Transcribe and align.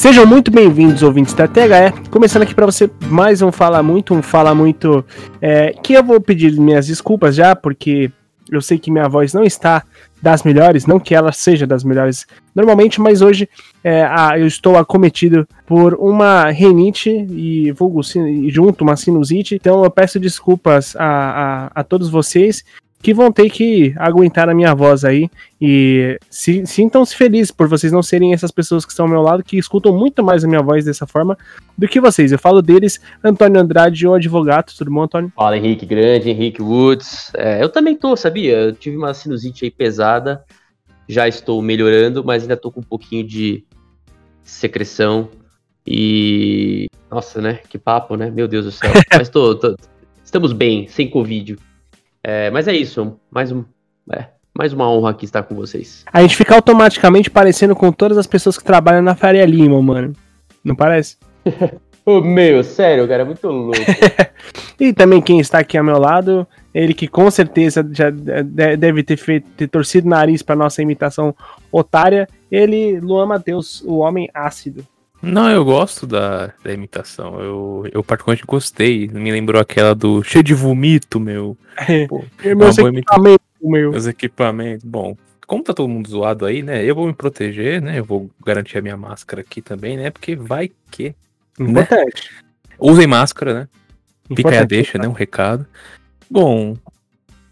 Sejam 0.00 0.24
muito 0.24 0.50
bem-vindos, 0.50 1.02
ouvintes 1.02 1.34
da 1.34 1.46
THE. 1.46 1.92
Começando 2.10 2.40
aqui 2.40 2.54
para 2.54 2.64
você 2.64 2.90
mais 3.10 3.42
um 3.42 3.52
Fala 3.52 3.82
Muito, 3.82 4.14
um 4.14 4.22
Fala 4.22 4.54
Muito 4.54 5.04
é, 5.42 5.74
que 5.74 5.92
eu 5.92 6.02
vou 6.02 6.18
pedir 6.18 6.58
minhas 6.58 6.86
desculpas 6.86 7.34
já, 7.34 7.54
porque 7.54 8.10
eu 8.50 8.62
sei 8.62 8.78
que 8.78 8.90
minha 8.90 9.06
voz 9.10 9.34
não 9.34 9.44
está 9.44 9.84
das 10.22 10.42
melhores, 10.42 10.86
não 10.86 10.98
que 10.98 11.14
ela 11.14 11.32
seja 11.32 11.66
das 11.66 11.84
melhores 11.84 12.26
normalmente, 12.54 12.98
mas 12.98 13.20
hoje 13.20 13.46
é, 13.84 14.02
a, 14.02 14.38
eu 14.38 14.46
estou 14.46 14.78
acometido 14.78 15.46
por 15.66 15.92
uma 15.92 16.50
renite 16.50 17.10
e 17.10 17.70
vulgo 17.72 18.00
junto 18.48 18.82
uma 18.82 18.96
sinusite, 18.96 19.54
então 19.56 19.84
eu 19.84 19.90
peço 19.90 20.18
desculpas 20.18 20.96
a, 20.96 21.04
a, 21.04 21.70
a 21.74 21.84
todos 21.84 22.08
vocês 22.08 22.64
que 23.02 23.14
vão 23.14 23.32
ter 23.32 23.48
que 23.48 23.94
aguentar 23.96 24.48
a 24.48 24.54
minha 24.54 24.74
voz 24.74 25.04
aí. 25.04 25.30
E 25.60 26.18
se, 26.28 26.66
sintam-se 26.66 27.16
felizes 27.16 27.50
por 27.50 27.66
vocês 27.66 27.92
não 27.92 28.02
serem 28.02 28.32
essas 28.32 28.50
pessoas 28.50 28.84
que 28.84 28.92
estão 28.92 29.06
ao 29.06 29.10
meu 29.10 29.22
lado, 29.22 29.42
que 29.42 29.56
escutam 29.56 29.96
muito 29.96 30.22
mais 30.22 30.44
a 30.44 30.48
minha 30.48 30.62
voz 30.62 30.84
dessa 30.84 31.06
forma 31.06 31.36
do 31.76 31.88
que 31.88 32.00
vocês. 32.00 32.30
Eu 32.30 32.38
falo 32.38 32.60
deles, 32.60 33.00
Antônio 33.24 33.60
Andrade, 33.60 34.06
o 34.06 34.14
advogado. 34.14 34.72
Tudo 34.76 34.90
bom, 34.90 35.02
Antônio? 35.02 35.32
Fala, 35.34 35.56
Henrique 35.56 35.86
Grande, 35.86 36.30
Henrique 36.30 36.60
Woods. 36.60 37.32
É, 37.34 37.62
eu 37.62 37.68
também 37.70 37.96
tô, 37.96 38.14
sabia? 38.16 38.56
Eu 38.56 38.72
tive 38.74 38.96
uma 38.96 39.14
sinusite 39.14 39.64
aí 39.64 39.70
pesada. 39.70 40.44
Já 41.08 41.26
estou 41.26 41.60
melhorando, 41.62 42.22
mas 42.22 42.42
ainda 42.42 42.56
tô 42.56 42.70
com 42.70 42.80
um 42.80 42.84
pouquinho 42.84 43.26
de 43.26 43.64
secreção. 44.42 45.28
E. 45.86 46.86
Nossa, 47.10 47.40
né? 47.40 47.60
Que 47.68 47.78
papo, 47.78 48.14
né? 48.14 48.30
Meu 48.30 48.46
Deus 48.46 48.66
do 48.66 48.70
céu. 48.70 48.92
mas 49.16 49.28
tô, 49.28 49.54
tô... 49.54 49.74
Estamos 50.22 50.52
bem, 50.52 50.86
sem 50.86 51.08
Covid. 51.08 51.56
É, 52.22 52.50
mas 52.50 52.68
é 52.68 52.74
isso, 52.74 53.18
mais, 53.30 53.50
um, 53.50 53.64
é, 54.12 54.26
mais 54.56 54.72
uma 54.72 54.90
honra 54.90 55.10
aqui 55.10 55.24
estar 55.24 55.42
com 55.42 55.54
vocês. 55.54 56.04
A 56.12 56.20
gente 56.20 56.36
fica 56.36 56.54
automaticamente 56.54 57.30
parecendo 57.30 57.74
com 57.74 57.90
todas 57.90 58.18
as 58.18 58.26
pessoas 58.26 58.58
que 58.58 58.64
trabalham 58.64 59.02
na 59.02 59.14
Faria 59.14 59.44
Lima, 59.46 59.80
mano. 59.80 60.12
Não 60.62 60.74
parece? 60.74 61.16
oh, 62.04 62.20
meu, 62.20 62.62
sério, 62.62 63.08
cara, 63.08 63.22
é 63.22 63.24
muito 63.24 63.48
louco. 63.48 63.78
e 64.78 64.92
também 64.92 65.22
quem 65.22 65.40
está 65.40 65.60
aqui 65.60 65.78
ao 65.78 65.84
meu 65.84 65.98
lado, 65.98 66.46
ele 66.74 66.92
que 66.92 67.08
com 67.08 67.30
certeza 67.30 67.88
já 67.90 68.10
deve 68.10 69.02
ter 69.02 69.16
feito 69.16 69.48
ter 69.56 69.68
torcido 69.68 70.06
o 70.06 70.10
nariz 70.10 70.42
para 70.42 70.54
nossa 70.54 70.82
imitação 70.82 71.34
otária, 71.72 72.28
ele, 72.50 73.00
Luan 73.00 73.26
Matheus, 73.26 73.82
o 73.82 73.98
homem 73.98 74.28
ácido. 74.34 74.86
Não, 75.22 75.50
eu 75.50 75.64
gosto 75.64 76.06
da, 76.06 76.52
da 76.64 76.72
imitação. 76.72 77.40
Eu, 77.40 77.88
eu 77.92 78.02
particularmente 78.02 78.46
gostei. 78.46 79.06
Me 79.08 79.30
lembrou 79.30 79.60
aquela 79.60 79.94
do 79.94 80.22
cheio 80.22 80.42
de 80.42 80.54
vomito, 80.54 81.20
meu. 81.20 81.56
É, 81.76 82.06
Pô, 82.06 82.24
meus 82.42 82.78
equipamentos, 82.78 83.46
meu. 83.60 83.90
Meus 83.90 84.06
equipamentos. 84.06 84.84
Bom, 84.84 85.16
como 85.46 85.62
tá 85.62 85.74
todo 85.74 85.88
mundo 85.88 86.08
zoado 86.08 86.46
aí, 86.46 86.62
né? 86.62 86.84
Eu 86.84 86.94
vou 86.94 87.06
me 87.06 87.12
proteger, 87.12 87.82
né? 87.82 87.98
Eu 87.98 88.04
vou 88.04 88.30
garantir 88.44 88.78
a 88.78 88.82
minha 88.82 88.96
máscara 88.96 89.42
aqui 89.42 89.60
também, 89.60 89.96
né? 89.96 90.10
Porque 90.10 90.34
vai 90.34 90.70
que. 90.90 91.14
Né? 91.58 91.70
Importante. 91.70 92.30
Usem 92.78 93.06
máscara, 93.06 93.54
né? 93.54 93.68
Fica 94.34 94.50
aí 94.50 94.58
a 94.58 94.64
deixa, 94.64 94.96
né? 94.96 95.06
Um 95.06 95.12
recado. 95.12 95.66
Bom, 96.30 96.76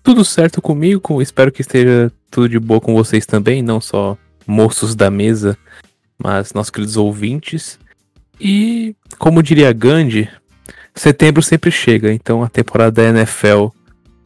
tudo 0.03 0.25
certo 0.25 0.63
comigo. 0.63 1.21
Espero 1.21 1.53
que 1.53 1.61
esteja 1.61 2.11
tudo 2.31 2.49
de 2.49 2.59
boa 2.59 2.81
com 2.81 2.95
vocês 2.95 3.27
também, 3.27 3.63
não 3.63 3.81
só 3.81 4.17
moços 4.47 4.95
da 4.95 5.11
mesa 5.11 5.59
mas 6.19 6.53
nossos 6.53 6.71
queridos 6.71 6.97
ouvintes. 6.97 7.79
E, 8.41 8.95
como 9.19 9.43
diria 9.43 9.73
Gandhi, 9.73 10.29
setembro 10.95 11.43
sempre 11.43 11.71
chega, 11.71 12.13
então 12.13 12.43
a 12.43 12.49
temporada 12.49 13.03
da 13.03 13.09
NFL 13.09 13.69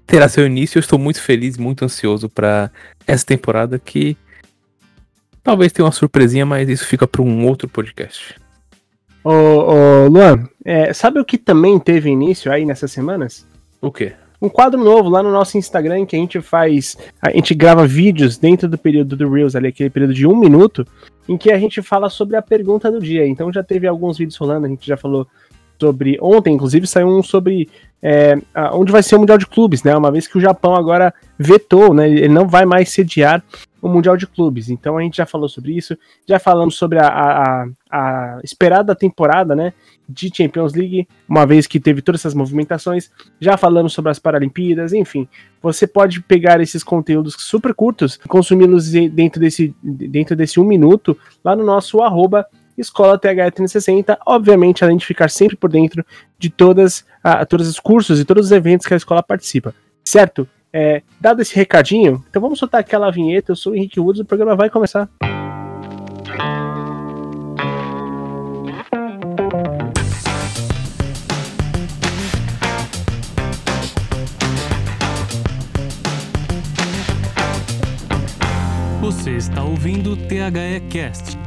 terá 0.07 0.29
seu 0.29 0.47
início. 0.47 0.79
Eu 0.79 0.81
estou 0.81 0.98
muito 0.98 1.20
feliz, 1.20 1.57
muito 1.57 1.85
ansioso 1.85 2.29
para 2.29 2.70
essa 3.07 3.25
temporada 3.25 3.79
que 3.79 4.17
talvez 5.42 5.73
tenha 5.73 5.86
uma 5.86 5.92
surpresinha, 5.92 6.47
mas 6.47 6.69
isso 6.69 6.86
fica 6.86 7.07
para 7.07 7.23
um 7.23 7.47
outro 7.47 7.69
podcast. 7.69 8.36
Ô, 9.25 9.31
ô 9.31 10.08
Luan, 10.08 10.48
é, 10.64 10.92
sabe 10.92 11.20
o 11.20 11.25
que 11.25 11.39
também 11.39 11.79
teve 11.79 12.11
início 12.11 12.51
aí 12.51 12.64
nessas 12.64 12.91
semanas? 12.91 13.47
O 13.81 13.91
quê? 13.91 14.14
Um 14.42 14.48
quadro 14.48 14.83
novo 14.83 15.08
lá 15.08 15.23
no 15.23 15.30
nosso 15.30 15.57
Instagram 15.57 16.05
que 16.05 16.17
a 16.17 16.19
gente 16.19 16.41
faz. 16.41 16.98
A 17.23 17.30
gente 17.30 17.55
grava 17.55 17.86
vídeos 17.86 18.36
dentro 18.36 18.69
do 18.69 18.77
período 18.77 19.17
do 19.17 19.30
Reels, 19.30 19.55
ali, 19.55 19.69
aquele 19.69 19.89
período 19.89 20.13
de 20.13 20.27
um 20.27 20.35
minuto, 20.35 20.85
em 21.29 21.39
que 21.39 21.53
a 21.53 21.58
gente 21.58 21.80
fala 21.80 22.11
sobre 22.11 22.36
a 22.36 22.42
pergunta 22.42 22.91
do 22.91 23.01
dia. 23.01 23.25
Então 23.25 23.52
já 23.52 23.63
teve 23.63 23.86
alguns 23.86 24.19
vídeos 24.19 24.36
rolando, 24.36 24.67
a 24.67 24.69
gente 24.69 24.85
já 24.85 24.97
falou 24.97 25.29
sobre. 25.81 26.19
Ontem, 26.20 26.55
inclusive, 26.55 26.86
saiu 26.89 27.07
um 27.07 27.23
sobre 27.23 27.69
é, 28.02 28.36
onde 28.73 28.91
vai 28.91 29.02
ser 29.02 29.14
o 29.14 29.20
Mundial 29.20 29.39
de 29.39 29.47
Clubes, 29.47 29.85
né? 29.85 29.97
Uma 29.97 30.11
vez 30.11 30.27
que 30.27 30.36
o 30.36 30.41
Japão 30.41 30.75
agora 30.75 31.14
vetou, 31.39 31.95
né? 31.95 32.08
Ele 32.08 32.29
não 32.29 32.48
vai 32.48 32.64
mais 32.64 32.91
sediar 32.91 33.45
o 33.83 33.89
Mundial 33.89 34.17
de 34.17 34.29
Clubes. 34.29 34.70
Então 34.70 34.97
a 34.97 35.03
gente 35.03 35.17
já 35.17 35.27
falou 35.27 35.48
sobre 35.48 35.77
isso, 35.77 35.98
já 36.27 36.39
falamos 36.39 36.77
sobre 36.77 37.01
a, 37.01 37.09
a, 37.09 37.67
a, 37.91 38.41
esperada 38.45 38.95
temporada, 38.95 39.57
né? 39.57 39.73
De 40.09 40.31
Champions 40.33 40.73
League, 40.73 41.09
uma 41.29 41.45
vez 41.45 41.67
que 41.67 41.81
teve 41.81 42.01
todas 42.01 42.20
essas 42.20 42.35
movimentações, 42.35 43.11
já 43.41 43.57
falamos 43.57 43.93
sobre 43.93 44.13
as 44.13 44.20
Paralimpíadas, 44.20 44.93
enfim. 44.93 45.27
Você 45.61 45.87
pode 45.87 46.23
pegar 46.23 46.61
esses 46.61 46.85
conteúdos 46.85 47.35
super 47.39 47.75
curtos, 47.75 48.19
consumi-los 48.29 48.91
dentro 48.91 49.41
desse, 49.41 49.75
dentro 49.83 50.37
desse 50.37 50.61
um 50.61 50.64
minuto, 50.64 51.19
lá 51.43 51.57
no 51.57 51.64
nosso 51.64 52.01
arroba 52.01 52.47
Escola 52.77 53.19
TH360, 53.19 54.17
obviamente, 54.27 54.85
além 54.85 54.97
de 54.97 55.05
ficar 55.05 55.29
sempre 55.29 55.57
por 55.57 55.70
dentro 55.70 56.05
de 56.39 56.49
todas, 56.49 57.05
a, 57.23 57.45
todos 57.45 57.69
os 57.69 57.79
cursos 57.81 58.20
e 58.20 58.25
todos 58.25 58.47
os 58.47 58.53
eventos 58.53 58.87
que 58.87 58.95
a 58.95 58.97
escola 58.97 59.23
participa, 59.23 59.75
certo? 60.05 60.49
É, 60.72 61.02
dado 61.20 61.42
esse 61.42 61.55
recadinho, 61.55 62.24
então 62.30 62.40
vamos 62.40 62.58
soltar 62.58 62.80
aquela 62.80 63.10
vinheta. 63.10 63.52
Eu 63.52 63.56
sou 63.56 63.72
o 63.72 63.77
Henrique 63.77 64.00
Woods, 64.00 64.20
o 64.20 64.24
programa 64.24 64.56
vai 64.56 64.70
começar. 64.70 65.08
Você 79.00 79.33
está 79.33 79.62
ouvindo 79.62 80.12
o 80.12 80.16
THE 80.16 80.80
Cast 80.89 81.42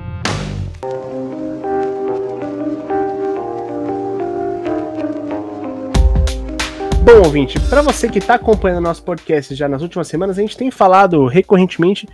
Bom, 7.06 7.22
ouvinte, 7.24 7.60
para 7.70 7.84
você 7.84 8.10
que 8.10 8.18
está 8.18 8.34
acompanhando 8.34 8.82
nosso 8.82 9.04
podcast 9.04 9.54
já 9.54 9.70
nas 9.70 9.84
últimas 9.84 10.08
semanas, 10.08 10.40
a 10.40 10.42
gente 10.42 10.58
tem 10.58 10.72
falado 10.72 11.28
recorrentemente 11.28 12.08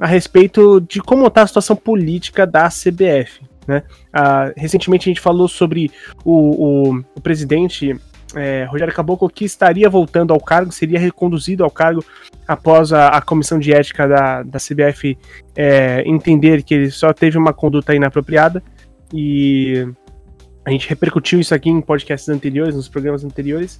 a 0.00 0.06
respeito 0.06 0.80
de 0.80 0.98
como 1.02 1.26
está 1.26 1.42
a 1.42 1.46
situação 1.46 1.76
política 1.76 2.46
da 2.46 2.66
CBF. 2.70 3.42
Né? 3.68 3.82
Ah, 4.10 4.50
recentemente 4.56 5.06
a 5.06 5.10
gente 5.10 5.20
falou 5.20 5.46
sobre 5.46 5.90
o, 6.24 6.88
o, 6.88 7.04
o 7.14 7.20
presidente 7.20 7.94
é, 8.34 8.64
Rogério 8.64 8.94
Caboclo 8.94 9.28
que 9.28 9.44
estaria 9.44 9.90
voltando 9.90 10.32
ao 10.32 10.40
cargo, 10.40 10.72
seria 10.72 10.98
reconduzido 10.98 11.62
ao 11.62 11.70
cargo 11.70 12.02
após 12.48 12.94
a, 12.94 13.08
a 13.08 13.20
comissão 13.20 13.58
de 13.58 13.74
ética 13.74 14.08
da, 14.08 14.42
da 14.42 14.58
CBF 14.58 15.18
é, 15.54 16.02
entender 16.06 16.62
que 16.62 16.72
ele 16.72 16.90
só 16.90 17.12
teve 17.12 17.36
uma 17.36 17.52
conduta 17.52 17.94
inapropriada 17.94 18.62
e 19.12 19.86
a 20.64 20.70
gente 20.70 20.88
repercutiu 20.88 21.38
isso 21.38 21.54
aqui 21.54 21.68
em 21.68 21.82
podcasts 21.82 22.30
anteriores, 22.30 22.74
nos 22.74 22.88
programas 22.88 23.22
anteriores 23.22 23.78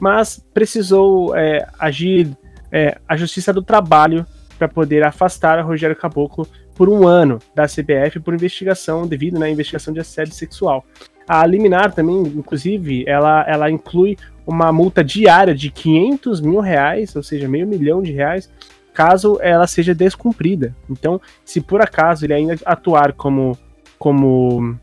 mas 0.00 0.44
precisou 0.52 1.36
é, 1.36 1.66
agir 1.78 2.36
é, 2.70 2.98
a 3.08 3.16
Justiça 3.16 3.52
do 3.52 3.62
Trabalho 3.62 4.26
para 4.58 4.68
poder 4.68 5.04
afastar 5.04 5.60
Rogério 5.64 5.96
Caboclo 5.96 6.46
por 6.74 6.88
um 6.88 7.06
ano 7.06 7.38
da 7.54 7.64
CBF 7.64 8.20
por 8.20 8.34
investigação, 8.34 9.06
devido 9.06 9.36
à 9.36 9.40
né, 9.40 9.50
investigação 9.50 9.92
de 9.92 10.00
assédio 10.00 10.34
sexual. 10.34 10.84
A 11.28 11.46
liminar 11.46 11.92
também, 11.92 12.20
inclusive, 12.20 13.04
ela, 13.06 13.44
ela 13.46 13.70
inclui 13.70 14.16
uma 14.46 14.72
multa 14.72 15.04
diária 15.04 15.54
de 15.54 15.70
500 15.70 16.40
mil 16.40 16.60
reais, 16.60 17.14
ou 17.14 17.22
seja, 17.22 17.48
meio 17.48 17.66
milhão 17.66 18.02
de 18.02 18.12
reais, 18.12 18.50
caso 18.92 19.38
ela 19.40 19.66
seja 19.66 19.94
descumprida. 19.94 20.74
Então, 20.90 21.20
se 21.44 21.60
por 21.60 21.80
acaso 21.80 22.24
ele 22.24 22.34
ainda 22.34 22.56
atuar 22.64 23.12
como, 23.12 23.56
como 23.98 24.76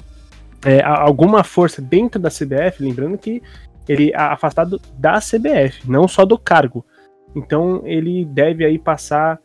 é, 0.66 0.82
alguma 0.84 1.44
força 1.44 1.82
dentro 1.82 2.20
da 2.20 2.30
CBF, 2.30 2.82
lembrando 2.82 3.18
que 3.18 3.42
ele 3.90 4.12
é 4.12 4.18
afastado 4.18 4.80
da 5.00 5.20
CBF, 5.20 5.90
não 5.90 6.08
só 6.08 6.24
do 6.24 6.38
cargo. 6.38 6.86
Então 7.36 7.82
ele 7.86 8.24
deve 8.24 8.64
aí 8.64 8.78
passar 8.78 9.40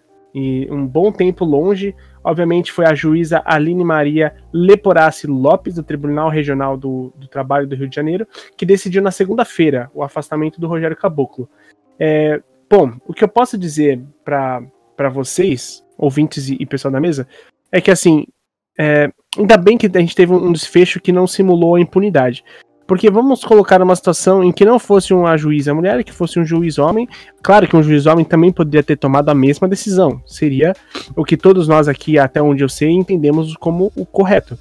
um 0.71 0.87
bom 0.87 1.11
tempo 1.11 1.45
longe. 1.45 1.95
Obviamente 2.23 2.73
foi 2.73 2.85
a 2.85 2.95
juíza 2.95 3.43
Aline 3.45 3.85
Maria 3.85 4.35
Leporace 4.53 5.27
Lopes, 5.27 5.77
do 5.77 5.83
Tribunal 5.83 6.29
Regional 6.29 6.77
do, 6.77 7.13
do 7.17 7.27
Trabalho 7.29 7.67
do 7.67 7.77
Rio 7.77 7.89
de 7.89 7.95
Janeiro, 7.95 8.27
que 8.57 8.67
decidiu 8.67 9.01
na 9.01 9.11
segunda-feira 9.11 9.91
o 9.95 10.03
afastamento 10.03 10.61
do 10.61 10.67
Rogério 10.67 10.97
Caboclo. 10.97 11.49
É, 11.99 12.43
bom, 12.69 12.93
o 13.07 13.15
que 13.15 13.25
eu 13.25 13.29
posso 13.29 13.57
dizer 13.57 14.03
para 14.25 15.09
vocês, 15.11 15.85
ouvintes 15.97 16.49
e, 16.49 16.57
e, 16.59 16.67
pessoal 16.67 16.93
da 16.93 17.01
mesa, 17.01 17.29
é 17.71 17.81
que 17.81 17.91
assim, 17.91 18.27
é, 18.79 19.11
ainda 19.39 19.57
bem 19.57 19.79
que 19.79 19.87
a 19.87 20.01
gente 20.01 20.17
teve 20.17 20.33
um 20.33 20.53
desfecho 20.53 21.01
que 21.01 21.13
não 21.13 21.27
simulou 21.27 21.77
a 21.77 21.81
impunidade. 21.81 22.45
Porque 22.87 23.11
vamos 23.11 23.43
colocar 23.43 23.81
uma 23.83 23.97
situação 23.97 24.45
em 24.45 24.53
que 24.53 24.65
não 24.65 24.79
fosse 24.79 25.15
uma 25.15 25.37
juíza 25.37 25.73
mulher, 25.73 26.05
que 26.05 26.13
fosse 26.13 26.39
um 26.39 26.45
juiz 26.45 26.79
homem. 26.79 27.09
Claro 27.43 27.67
que 27.67 27.77
um 27.77 27.83
juiz 27.83 28.05
homem 28.07 28.25
também 28.25 28.53
poderia 28.53 28.83
ter 28.83 28.97
tomado 28.97 29.31
a 29.31 29.35
mesma 29.35 29.67
decisão. 29.67 30.21
Seria 30.27 30.75
o 31.17 31.25
que 31.25 31.37
todos 31.37 31.67
nós 31.67 31.89
aqui, 31.89 32.19
até 32.19 32.43
onde 32.43 32.63
eu 32.63 32.69
sei, 32.69 32.91
entendemos 32.91 33.57
como 33.57 33.91
o 33.97 34.05
correto. 34.05 34.59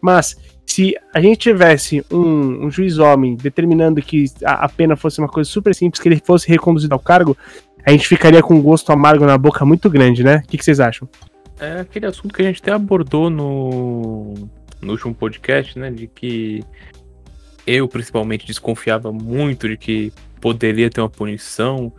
Mas 0.00 0.36
se 0.66 0.96
a 1.12 1.20
gente 1.20 1.38
tivesse 1.38 2.04
um, 2.10 2.66
um 2.66 2.70
juiz 2.70 2.98
homem 2.98 3.36
determinando 3.36 4.00
que 4.00 4.26
a, 4.44 4.64
a, 4.64 4.68
pena 4.68 4.96
fosse 4.96 5.18
uma 5.18 5.28
coisa 5.28 5.48
super 5.48 5.74
simples, 5.74 6.00
que 6.00 6.08
ele 6.08 6.22
fosse 6.24 6.48
reconduzido 6.48 6.92
ao 6.94 6.98
cargo, 6.98 7.36
a 7.84 7.90
gente 7.90 8.08
ficaria 8.08 8.42
com 8.42 8.54
um 8.54 8.62
gosto 8.62 8.90
amargo 8.92 9.26
na 9.26 9.36
boca 9.36 9.64
muito 9.64 9.90
grande, 9.90 10.24
né? 10.24 10.42
O 10.44 10.48
que, 10.48 10.58
que 10.58 10.64
vocês 10.64 10.80
acham? 10.80 11.08
É 11.60 11.80
aquele 11.80 12.06
assunto 12.06 12.34
que 12.34 12.42
a 12.42 12.44
gente 12.44 12.60
até 12.60 12.72
abordou 12.72 13.30
no, 13.30 14.34
no 14.80 14.92
último 14.92 15.14
podcast, 15.14 15.78
né? 15.78 15.90
De 15.90 16.06
que 16.06 16.64
eu 17.66 17.88
principalmente 17.88 18.46
desconfiava 18.46 19.12
muito 19.12 19.68
de 19.68 19.76
que 19.76 20.12
poderia 20.40 20.90
ter 20.90 21.00
uma 21.00 21.08
punição 21.08 21.92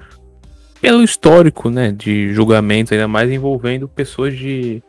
pelo 0.80 1.04
histórico, 1.04 1.70
né, 1.70 1.92
de 1.92 2.34
julgamentos, 2.34 2.92
ainda 2.92 3.08
mais 3.08 3.32
envolvendo 3.32 3.88
pessoas 3.88 4.38
de 4.38 4.84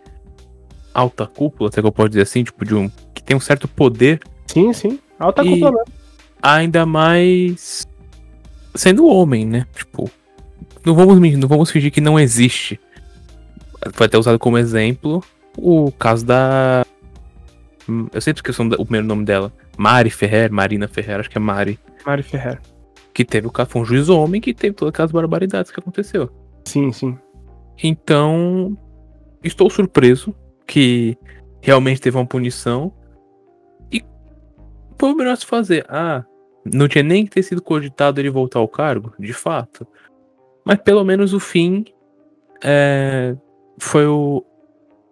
alta 0.93 1.27
cúpula, 1.27 1.69
até 1.69 1.81
que 1.81 1.87
eu 1.87 1.93
posso 1.93 2.11
dizer 2.11 2.23
assim, 2.23 2.45
tipo, 2.45 2.65
de 2.65 2.75
um 2.75 2.91
que 3.15 3.23
tem 3.23 3.37
um 3.37 3.41
certo 3.41 3.67
poder. 3.67 4.21
Sim, 4.47 4.73
sim, 4.73 4.99
alta 5.19 5.43
cúpula 5.43 5.73
mesmo. 5.73 5.93
Ainda 6.43 6.85
mais 6.85 7.87
sendo 8.75 9.07
homem, 9.07 9.47
né? 9.47 9.67
Tipo, 9.75 10.11
não 10.85 10.95
vamos 10.95 11.19
não 11.39 11.49
vamos 11.49 11.71
fingir 11.71 11.91
que 11.91 12.01
não 12.01 12.21
existe. 12.21 12.79
Foi 13.93 14.07
até 14.07 14.19
usado 14.19 14.39
como 14.39 14.59
exemplo 14.59 15.23
o 15.57 15.91
caso 15.93 16.25
da 16.25 16.85
eu 18.13 18.21
sempre 18.21 18.41
esqueço 18.41 18.63
o 18.63 18.85
primeiro 18.85 19.07
nome 19.07 19.25
dela. 19.25 19.53
Mari 19.77 20.11
Ferrer, 20.11 20.53
Marina 20.53 20.89
Ferrer, 20.89 21.21
acho 21.21 21.31
que 21.31 21.39
é 21.39 21.41
Mari. 21.41 21.79
Mari 22.05 22.23
Ferrer. 22.23 22.61
Que 23.13 23.25
teve 23.25 23.47
o 23.47 23.51
caso, 23.51 23.71
foi 23.71 23.83
um 23.83 23.85
juiz 23.85 24.09
homem 24.09 24.41
que 24.41 24.55
teve 24.55 24.75
todas 24.75 24.93
aquelas 24.93 25.13
barbaridades 25.13 25.71
que 25.71 25.81
aconteceu. 25.81 26.31
Sim, 26.65 26.93
sim. 26.93 27.19
Então, 27.83 28.77
estou 29.43 29.71
surpreso 29.71 30.35
que 30.67 31.17
realmente 31.61 32.01
teve 32.01 32.17
uma 32.17 32.27
punição. 32.27 32.93
E 33.93 34.03
foi 34.99 35.13
o 35.13 35.17
melhor 35.17 35.37
se 35.37 35.47
fazer. 35.47 35.85
Ah, 35.89 36.25
não 36.65 36.89
tinha 36.89 37.05
nem 37.05 37.25
que 37.25 37.31
ter 37.31 37.43
sido 37.43 37.63
cogitado 37.63 38.21
ele 38.21 38.31
voltar 38.31 38.59
ao 38.59 38.69
cargo, 38.69 39.13
de 39.19 39.33
fato. 39.33 39.87
Mas 40.65 40.79
pelo 40.79 41.05
menos 41.05 41.33
o 41.33 41.41
fim 41.41 41.85
é, 42.63 43.37
foi 43.79 44.07
o, 44.07 44.45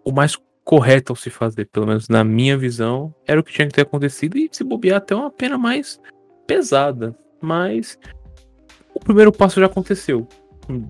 o 0.04 0.12
mais 0.12 0.36
correto 0.64 1.12
ao 1.12 1.16
se 1.16 1.28
fazer, 1.28 1.66
pelo 1.66 1.86
menos 1.86 2.08
na 2.08 2.24
minha 2.24 2.56
visão, 2.56 3.14
era 3.26 3.38
o 3.38 3.44
que 3.44 3.52
tinha 3.52 3.68
que 3.68 3.74
ter 3.74 3.82
acontecido 3.82 4.38
e 4.38 4.48
se 4.50 4.64
bobear 4.64 4.96
até 4.96 5.14
uma 5.14 5.30
pena 5.30 5.58
mais 5.58 6.00
pesada. 6.46 7.14
Mas 7.40 7.98
o 8.94 8.98
primeiro 9.00 9.30
passo 9.30 9.60
já 9.60 9.66
aconteceu. 9.66 10.26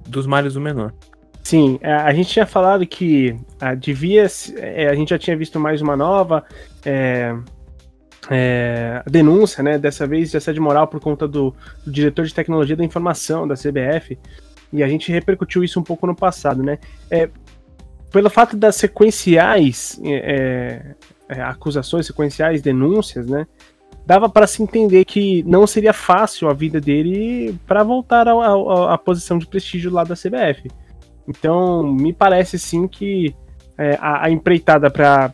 Dos 0.09 0.27
males 0.27 0.55
o 0.55 0.61
menor. 0.61 0.95
Sim, 1.43 1.79
é, 1.83 1.93
a 1.93 2.13
gente 2.15 2.31
tinha 2.31 2.47
falado 2.47 2.87
que 2.87 3.37
a, 3.61 3.75
devia. 3.75 4.27
É, 4.57 4.89
a 4.89 4.95
gente 4.95 5.11
já 5.11 5.19
tinha 5.19 5.37
visto 5.37 5.59
mais 5.59 5.83
uma 5.83 5.97
nova 5.97 6.45
é, 6.87 7.37
é, 8.31 9.03
denúncia, 9.11 9.63
né? 9.63 9.77
Dessa 9.77 10.07
vez 10.07 10.31
de 10.31 10.37
assédio 10.37 10.63
moral 10.63 10.87
por 10.87 11.01
conta 11.01 11.27
do, 11.27 11.55
do, 11.85 11.93
diretor 11.93 12.25
de 12.25 12.33
tecnologia 12.33 12.77
da 12.77 12.85
informação 12.85 13.47
da 13.47 13.55
CBF. 13.55 14.19
E 14.73 14.83
a 14.83 14.89
gente 14.89 15.13
repercutiu 15.13 15.63
isso 15.63 15.79
um 15.79 15.83
pouco 15.83 16.07
no 16.07 16.15
passado, 16.15 16.63
né? 16.63 16.79
É, 17.11 17.29
pelo 18.15 18.31
fato 18.31 18.57
das 18.57 18.77
sequenciais 18.77 20.01
é, 20.05 20.95
acusações, 21.41 22.07
sequenciais 22.07 22.63
denúncias, 22.63 23.27
né? 23.27 23.45
dava 24.07 24.29
para 24.29 24.47
se 24.47 24.63
entender 24.63 25.05
que 25.05 25.43
não 25.43 25.67
seria 25.67 25.93
fácil 25.93 26.49
a 26.49 26.53
vida 26.53 26.81
dele 26.81 27.59
para 27.67 27.83
voltar 27.83 28.29
à 28.29 28.97
posição 28.97 29.37
de 29.37 29.49
prestígio 29.49 29.91
lá 29.91 30.05
da 30.05 30.15
CBF. 30.15 30.71
Então, 31.27 31.83
me 31.83 32.13
parece 32.13 32.57
sim 32.57 32.87
que 32.87 33.35
é, 33.77 33.99
a, 34.01 34.27
a, 34.27 34.31
empreitada 34.31 34.89
para 34.89 35.33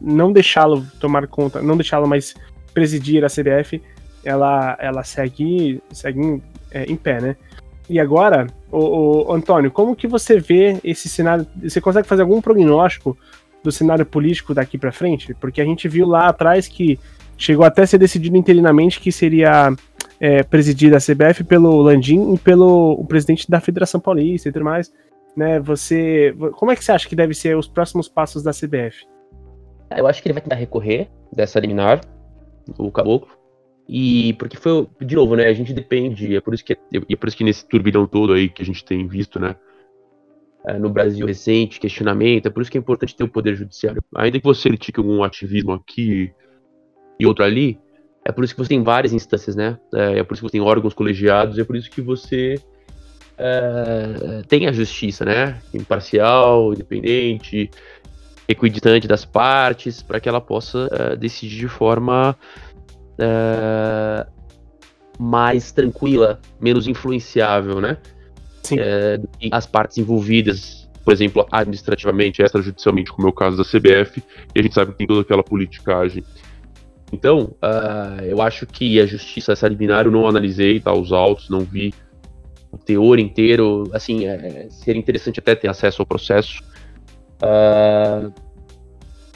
não 0.00 0.32
deixá-lo 0.32 0.86
tomar 1.00 1.26
conta, 1.26 1.60
não 1.60 1.76
deixá-lo 1.76 2.06
mais 2.06 2.36
presidir 2.72 3.24
a 3.24 3.28
CBF, 3.28 3.82
ela, 4.24 4.76
ela 4.78 5.02
segue, 5.02 5.82
segue 5.90 6.20
em, 6.20 6.42
é, 6.70 6.84
em 6.84 6.94
pé, 6.94 7.20
né? 7.20 7.36
E 7.88 8.00
agora, 8.00 8.46
o, 8.70 9.32
Antônio, 9.32 9.70
como 9.70 9.94
que 9.94 10.06
você 10.06 10.38
vê 10.38 10.78
esse 10.82 11.08
cenário? 11.08 11.46
Você 11.62 11.80
consegue 11.80 12.08
fazer 12.08 12.22
algum 12.22 12.40
prognóstico 12.40 13.16
do 13.62 13.70
cenário 13.70 14.04
político 14.04 14.52
daqui 14.52 14.76
para 14.76 14.92
frente? 14.92 15.34
Porque 15.34 15.60
a 15.60 15.64
gente 15.64 15.88
viu 15.88 16.06
lá 16.06 16.28
atrás 16.28 16.66
que 16.66 16.98
Chegou 17.38 17.66
até 17.66 17.82
a 17.82 17.86
ser 17.86 17.98
decidido 17.98 18.36
interinamente 18.36 18.98
que 18.98 19.12
seria 19.12 19.74
é, 20.18 20.42
presidida 20.42 20.96
a 20.96 21.00
CBF 21.00 21.44
pelo 21.44 21.82
Landim 21.82 22.34
e 22.34 22.38
pelo 22.38 22.92
o 22.92 23.04
presidente 23.04 23.50
da 23.50 23.60
Federação 23.60 24.00
Paulista 24.00 24.48
e 24.48 24.52
tudo 24.52 24.64
mais. 24.64 24.92
Né, 25.36 25.60
você, 25.60 26.34
como 26.54 26.72
é 26.72 26.76
que 26.76 26.82
você 26.82 26.92
acha 26.92 27.06
que 27.06 27.14
deve 27.14 27.34
ser 27.34 27.54
os 27.58 27.68
próximos 27.68 28.08
passos 28.08 28.42
da 28.42 28.52
CBF? 28.52 29.06
Eu 29.94 30.06
acho 30.06 30.22
que 30.22 30.28
ele 30.28 30.32
vai 30.32 30.42
tentar 30.42 30.56
recorrer 30.56 31.10
dessa 31.30 31.60
liminar, 31.60 32.00
o 32.78 32.90
Caboclo, 32.90 33.28
e 33.88 34.32
porque 34.34 34.56
foi, 34.56 34.86
de 35.00 35.14
novo, 35.14 35.36
né, 35.36 35.46
a 35.46 35.52
gente 35.52 35.72
depende, 35.72 36.34
é 36.34 36.40
por 36.40 36.54
isso 36.54 36.64
que, 36.64 36.72
é 36.72 37.16
por 37.16 37.28
isso 37.28 37.36
que 37.36 37.44
nesse 37.44 37.66
turbilhão 37.66 38.06
todo 38.06 38.32
aí 38.32 38.48
que 38.48 38.62
a 38.62 38.64
gente 38.64 38.84
tem 38.84 39.06
visto, 39.06 39.38
né, 39.38 39.54
é, 40.66 40.78
no 40.78 40.90
Brasil 40.90 41.24
recente, 41.26 41.78
questionamento, 41.78 42.46
é 42.46 42.50
por 42.50 42.62
isso 42.62 42.70
que 42.70 42.76
é 42.76 42.80
importante 42.80 43.14
ter 43.14 43.22
o 43.22 43.28
poder 43.28 43.54
judiciário. 43.54 44.02
Ainda 44.16 44.38
que 44.38 44.44
você 44.44 44.68
critique 44.68 44.98
algum 44.98 45.22
ativismo 45.22 45.72
aqui, 45.72 46.32
e 47.18 47.26
outro 47.26 47.44
ali, 47.44 47.78
é 48.24 48.32
por 48.32 48.44
isso 48.44 48.54
que 48.54 48.62
você 48.62 48.68
tem 48.68 48.82
várias 48.82 49.12
instâncias, 49.12 49.54
né? 49.54 49.78
É, 49.94 50.18
é 50.18 50.22
por 50.22 50.34
isso 50.34 50.42
que 50.42 50.48
você 50.48 50.52
tem 50.52 50.60
órgãos 50.60 50.94
colegiados, 50.94 51.58
é 51.58 51.64
por 51.64 51.76
isso 51.76 51.90
que 51.90 52.00
você 52.00 52.60
é, 53.38 54.42
tem 54.48 54.66
a 54.66 54.72
justiça, 54.72 55.24
né? 55.24 55.60
Imparcial, 55.72 56.72
independente, 56.72 57.70
equidistante 58.48 59.06
das 59.06 59.24
partes, 59.24 60.02
para 60.02 60.20
que 60.20 60.28
ela 60.28 60.40
possa 60.40 60.88
é, 60.92 61.16
decidir 61.16 61.60
de 61.60 61.68
forma 61.68 62.36
é, 63.18 64.26
mais 65.18 65.72
tranquila, 65.72 66.40
menos 66.60 66.86
influenciável, 66.86 67.80
né? 67.80 67.98
Sim. 68.62 68.76
É, 68.78 69.20
as 69.52 69.66
partes 69.66 69.98
envolvidas, 69.98 70.88
por 71.04 71.12
exemplo, 71.12 71.46
administrativamente, 71.50 72.42
extrajudicialmente, 72.42 73.12
como 73.12 73.28
é 73.28 73.30
o 73.30 73.32
caso 73.32 73.56
da 73.56 73.64
CBF, 73.64 74.22
e 74.54 74.58
a 74.58 74.62
gente 74.62 74.74
sabe 74.74 74.92
que 74.92 74.98
tem 74.98 75.06
toda 75.06 75.20
aquela 75.20 75.42
politicagem 75.42 76.24
então, 77.12 77.54
uh, 77.62 78.22
eu 78.24 78.42
acho 78.42 78.66
que 78.66 79.00
a 79.00 79.06
justiça, 79.06 79.52
essa 79.52 79.68
liminar, 79.68 80.06
eu 80.06 80.10
não 80.10 80.26
analisei 80.26 80.80
tá, 80.80 80.92
os 80.92 81.12
autos, 81.12 81.48
não 81.48 81.60
vi 81.60 81.94
o 82.70 82.78
teor 82.78 83.18
inteiro. 83.18 83.84
Assim, 83.92 84.26
é, 84.26 84.66
seria 84.70 85.00
interessante 85.00 85.38
até 85.38 85.54
ter 85.54 85.68
acesso 85.68 86.02
ao 86.02 86.06
processo 86.06 86.62
uh, 87.42 87.44
ah, 87.44 88.30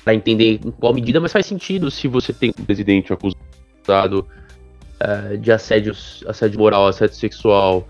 para 0.03 0.15
entender 0.15 0.61
em 0.65 0.71
qual 0.71 0.93
medida, 0.93 1.21
mas 1.21 1.33
faz 1.33 1.47
sentido 1.47 1.91
se 1.91 2.09
você 2.09 2.33
tem 2.33 2.51
um 2.59 2.65
presidente 2.65 3.13
acusado 3.13 3.41
uh, 3.89 5.37
de 5.39 5.53
assédio, 5.53 5.95
assédio 6.27 6.59
moral, 6.59 6.87
assédio 6.87 7.17
sexual, 7.17 7.89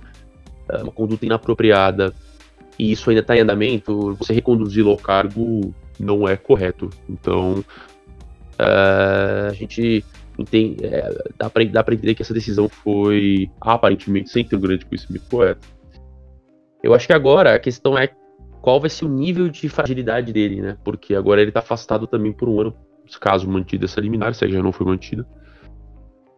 uh, 0.73 0.83
uma 0.83 0.93
conduta 0.93 1.27
inapropriada, 1.27 2.15
e 2.79 2.93
isso 2.93 3.11
ainda 3.11 3.21
está 3.21 3.37
em 3.37 3.41
andamento, 3.41 4.15
você 4.15 4.33
reconduzi-lo 4.33 4.91
ao 4.91 4.97
cargo 4.97 5.75
não 5.99 6.27
é 6.27 6.37
correto. 6.37 6.89
Então, 7.09 7.65
Uh, 8.61 9.49
a 9.49 9.55
gente 9.55 10.05
entende, 10.39 10.85
é, 10.85 11.15
dá 11.39 11.49
para 11.49 11.65
entender 11.95 12.15
que 12.15 12.21
essa 12.21 12.35
decisão 12.35 12.69
foi 12.69 13.51
aparentemente 13.59 14.29
sem 14.29 14.45
ter 14.45 14.55
um 14.57 14.61
grande 14.61 14.85
conhecimento 14.85 15.25
correto. 15.31 15.67
Eu 16.83 16.93
acho 16.93 17.07
que 17.07 17.13
agora 17.15 17.55
a 17.55 17.59
questão 17.59 17.97
é 17.97 18.11
qual 18.61 18.79
vai 18.79 18.91
ser 18.91 19.07
o 19.07 19.09
nível 19.09 19.49
de 19.49 19.67
fragilidade 19.71 20.31
dele, 20.31 20.61
né? 20.61 20.77
Porque 20.85 21.15
agora 21.15 21.41
ele 21.41 21.49
está 21.49 21.61
afastado 21.61 22.07
também 22.07 22.33
por 22.33 22.51
um 22.51 22.61
ano, 22.61 22.77
caso 23.19 23.49
mantida 23.49 23.87
essa 23.87 24.01
liminar, 24.01 24.35
se 24.35 24.47
já 24.47 24.63
não 24.63 24.73
foi 24.73 24.87
mantida. 24.87 25.27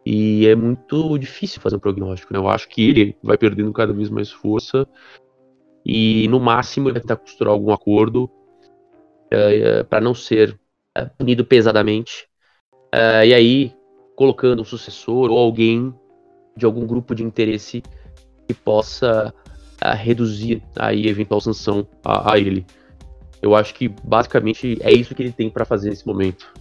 E 0.05 0.47
é 0.47 0.55
muito 0.55 1.17
difícil 1.17 1.61
fazer 1.61 1.77
um 1.77 1.79
prognóstico, 1.79 2.33
né? 2.33 2.39
Eu 2.39 2.49
acho 2.49 2.67
que 2.67 2.89
ele 2.89 3.17
vai 3.23 3.37
perdendo 3.37 3.71
cada 3.71 3.93
vez 3.93 4.09
mais 4.09 4.31
força 4.31 4.87
e 5.85 6.27
no 6.27 6.39
máximo 6.39 6.87
ele 6.87 6.93
vai 6.93 7.01
tentar 7.01 7.15
costurar 7.15 7.53
algum 7.53 7.71
acordo 7.71 8.29
é, 9.31 9.57
é, 9.57 9.83
para 9.83 9.99
não 9.99 10.13
ser 10.13 10.59
é, 10.95 11.05
punido 11.05 11.43
pesadamente. 11.43 12.27
E 12.95 13.33
aí, 13.33 13.73
colocando 14.15 14.61
um 14.61 14.65
sucessor 14.65 15.31
ou 15.31 15.39
alguém 15.39 15.91
de 16.55 16.63
algum 16.63 16.85
grupo 16.85 17.15
de 17.15 17.23
interesse 17.23 17.81
que 18.47 18.53
possa 18.53 19.33
reduzir 19.97 20.61
aí 20.77 21.07
eventual 21.07 21.41
sanção 21.41 21.87
a, 22.05 22.33
a, 22.33 22.37
ele. 22.37 22.63
Eu 23.41 23.55
acho 23.55 23.73
que 23.73 23.89
basicamente 23.89 24.77
é 24.81 24.91
isso 24.91 25.15
que 25.15 25.23
ele 25.23 25.31
tem 25.31 25.49
para 25.49 25.65
fazer 25.65 25.89
nesse 25.89 26.05
momento. 26.05 26.53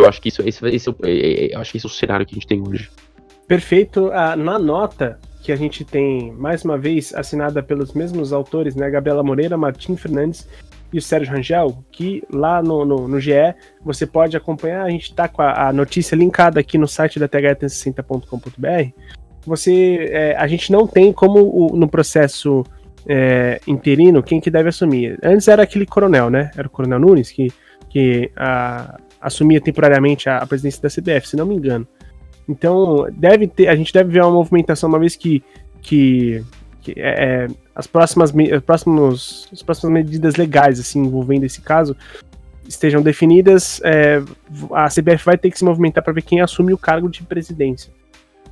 Eu 0.00 0.08
acho 0.08 0.20
que 0.20 0.28
isso, 0.28 0.42
esse, 0.42 0.66
esse, 0.66 0.90
é, 0.90 0.94
é, 1.10 1.52
é, 1.52 1.56
acho 1.56 1.72
que 1.72 1.76
esse 1.76 1.86
é 1.86 1.88
o 1.88 1.92
cenário 1.92 2.24
que 2.24 2.32
a 2.32 2.36
gente 2.36 2.46
tem 2.46 2.60
hoje. 2.60 2.90
Perfeito. 3.46 4.08
Uh, 4.08 4.36
na 4.36 4.58
nota 4.58 5.18
que 5.42 5.52
a 5.52 5.56
gente 5.56 5.84
tem, 5.84 6.32
mais 6.32 6.64
uma 6.64 6.78
vez, 6.78 7.14
assinada 7.14 7.62
pelos 7.62 7.92
mesmos 7.92 8.32
autores, 8.32 8.74
né? 8.74 8.88
Gabriela 8.88 9.22
Moreira, 9.22 9.56
Martim 9.58 9.96
Fernandes 9.96 10.48
e 10.92 10.98
o 10.98 11.02
Sérgio 11.02 11.32
Rangel, 11.34 11.84
que 11.92 12.22
lá 12.32 12.62
no, 12.62 12.84
no, 12.84 13.08
no 13.08 13.20
GE 13.20 13.54
você 13.84 14.06
pode 14.06 14.36
acompanhar. 14.36 14.84
A 14.84 14.90
gente 14.90 15.10
está 15.10 15.28
com 15.28 15.42
a, 15.42 15.68
a, 15.68 15.72
notícia 15.72 16.16
linkada 16.16 16.60
aqui 16.60 16.78
no 16.78 16.88
site 16.88 17.18
da 17.18 17.28
th360.com.br. 17.28 18.90
Você, 19.46 20.08
é, 20.10 20.36
a 20.36 20.46
gente 20.46 20.72
não 20.72 20.86
tem 20.86 21.12
como 21.12 21.40
o, 21.40 21.76
no 21.76 21.88
processo 21.88 22.64
é, 23.06 23.60
interino 23.66 24.22
quem 24.22 24.40
que 24.40 24.50
deve 24.50 24.70
assumir. 24.70 25.18
Antes 25.22 25.48
era 25.48 25.62
aquele 25.62 25.86
coronel, 25.86 26.30
né? 26.30 26.50
Era 26.56 26.66
o 26.66 26.70
coronel 26.70 26.98
Nunes 26.98 27.30
que, 27.30 27.52
que 27.88 28.30
a, 28.36 28.98
assumia 29.20 29.60
temporariamente 29.60 30.28
a, 30.28 30.38
a 30.38 30.46
presidência 30.46 30.82
da 30.82 30.88
CBF, 30.88 31.28
se 31.28 31.36
não 31.36 31.46
me 31.46 31.54
engano. 31.54 31.86
Então, 32.48 33.06
deve 33.12 33.46
ter, 33.46 33.68
a 33.68 33.76
gente 33.76 33.92
deve 33.92 34.10
ver 34.10 34.22
uma 34.22 34.32
movimentação 34.32 34.88
uma 34.88 34.98
vez 34.98 35.14
que, 35.14 35.42
que, 35.80 36.44
que 36.82 36.94
é, 36.96 37.44
é 37.44 37.48
as, 37.74 37.86
próximas, 37.86 38.32
as, 38.34 38.62
próximos, 38.62 39.48
as 39.52 39.62
próximas 39.62 39.92
medidas 39.92 40.36
legais 40.36 40.80
assim, 40.80 41.00
envolvendo 41.00 41.44
esse 41.44 41.60
caso 41.60 41.96
estejam 42.66 43.02
definidas, 43.02 43.80
é, 43.84 44.22
a 44.72 44.86
CBF 44.86 45.24
vai 45.24 45.36
ter 45.36 45.50
que 45.50 45.58
se 45.58 45.64
movimentar 45.64 46.04
para 46.04 46.12
ver 46.12 46.22
quem 46.22 46.40
assume 46.40 46.72
o 46.72 46.78
cargo 46.78 47.08
de 47.08 47.22
presidência. 47.24 47.92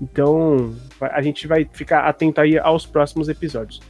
Então, 0.00 0.74
a 1.00 1.22
gente 1.22 1.46
vai 1.46 1.68
ficar 1.72 2.00
atento 2.00 2.40
aí 2.40 2.58
aos 2.58 2.84
próximos 2.84 3.28
episódios. 3.28 3.80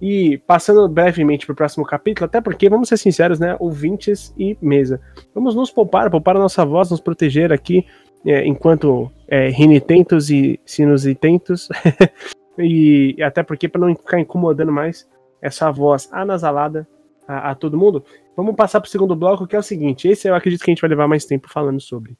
E 0.00 0.38
passando 0.38 0.88
brevemente 0.88 1.44
para 1.44 1.52
o 1.52 1.56
próximo 1.56 1.84
capítulo, 1.84 2.26
até 2.26 2.40
porque, 2.40 2.68
vamos 2.68 2.88
ser 2.88 2.96
sinceros, 2.96 3.40
né? 3.40 3.56
Ouvintes 3.58 4.32
e 4.38 4.56
mesa. 4.62 5.00
Vamos 5.34 5.54
nos 5.54 5.70
poupar, 5.70 6.10
poupar 6.10 6.36
a 6.36 6.40
nossa 6.40 6.64
voz, 6.64 6.90
nos 6.90 7.00
proteger 7.00 7.52
aqui, 7.52 7.84
é, 8.24 8.46
enquanto 8.46 9.10
é, 9.26 9.48
rinitentos 9.48 10.30
e 10.30 10.60
sinusitentos. 10.64 11.68
e 12.58 13.16
até 13.22 13.42
porque, 13.42 13.68
para 13.68 13.80
não 13.80 13.94
ficar 13.94 14.20
incomodando 14.20 14.72
mais 14.72 15.08
essa 15.42 15.70
voz 15.70 16.08
anasalada 16.12 16.86
a, 17.26 17.50
a 17.50 17.54
todo 17.54 17.78
mundo, 17.78 18.04
vamos 18.36 18.54
passar 18.54 18.80
para 18.80 18.88
o 18.88 18.90
segundo 18.90 19.16
bloco, 19.16 19.46
que 19.46 19.56
é 19.56 19.58
o 19.58 19.62
seguinte: 19.62 20.08
esse 20.08 20.28
eu 20.28 20.34
acredito 20.34 20.64
que 20.64 20.70
a 20.70 20.74
gente 20.74 20.80
vai 20.80 20.90
levar 20.90 21.08
mais 21.08 21.24
tempo 21.24 21.50
falando 21.50 21.80
sobre. 21.80 22.16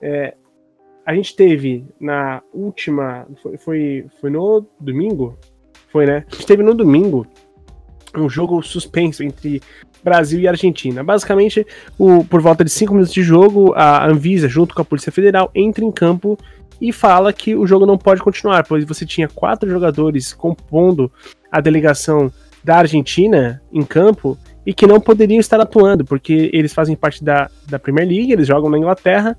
É, 0.00 0.36
a 1.04 1.14
gente 1.14 1.34
teve 1.34 1.84
na 1.98 2.42
última. 2.52 3.26
Foi, 3.42 3.56
foi, 3.56 4.06
foi 4.20 4.30
no 4.30 4.64
domingo? 4.78 5.36
Foi, 5.90 6.06
né? 6.06 6.24
A 6.30 6.34
gente 6.34 6.46
teve 6.46 6.62
no 6.62 6.74
domingo 6.74 7.26
um 8.16 8.28
jogo 8.28 8.62
suspenso 8.62 9.22
entre 9.22 9.62
Brasil 10.02 10.40
e 10.40 10.48
Argentina. 10.48 11.02
Basicamente, 11.02 11.66
o, 11.98 12.24
por 12.24 12.40
volta 12.40 12.64
de 12.64 12.70
5 12.70 12.92
minutos 12.92 13.12
de 13.12 13.22
jogo, 13.22 13.72
a 13.74 14.06
Anvisa, 14.06 14.48
junto 14.48 14.74
com 14.74 14.82
a 14.82 14.84
Polícia 14.84 15.12
Federal, 15.12 15.50
entra 15.54 15.84
em 15.84 15.92
campo 15.92 16.38
e 16.80 16.92
fala 16.92 17.32
que 17.32 17.54
o 17.54 17.66
jogo 17.66 17.84
não 17.84 17.98
pode 17.98 18.20
continuar, 18.20 18.64
pois 18.66 18.84
você 18.84 19.04
tinha 19.04 19.28
quatro 19.28 19.68
jogadores 19.68 20.32
compondo 20.32 21.10
a 21.50 21.60
delegação 21.60 22.30
da 22.62 22.76
Argentina 22.76 23.60
em 23.72 23.82
campo 23.82 24.38
e 24.64 24.74
que 24.74 24.86
não 24.86 25.00
poderiam 25.00 25.40
estar 25.40 25.60
atuando, 25.60 26.04
porque 26.04 26.50
eles 26.52 26.72
fazem 26.74 26.94
parte 26.94 27.24
da, 27.24 27.50
da 27.66 27.78
Premier 27.78 28.06
League, 28.06 28.32
eles 28.32 28.46
jogam 28.46 28.70
na 28.70 28.78
Inglaterra 28.78 29.36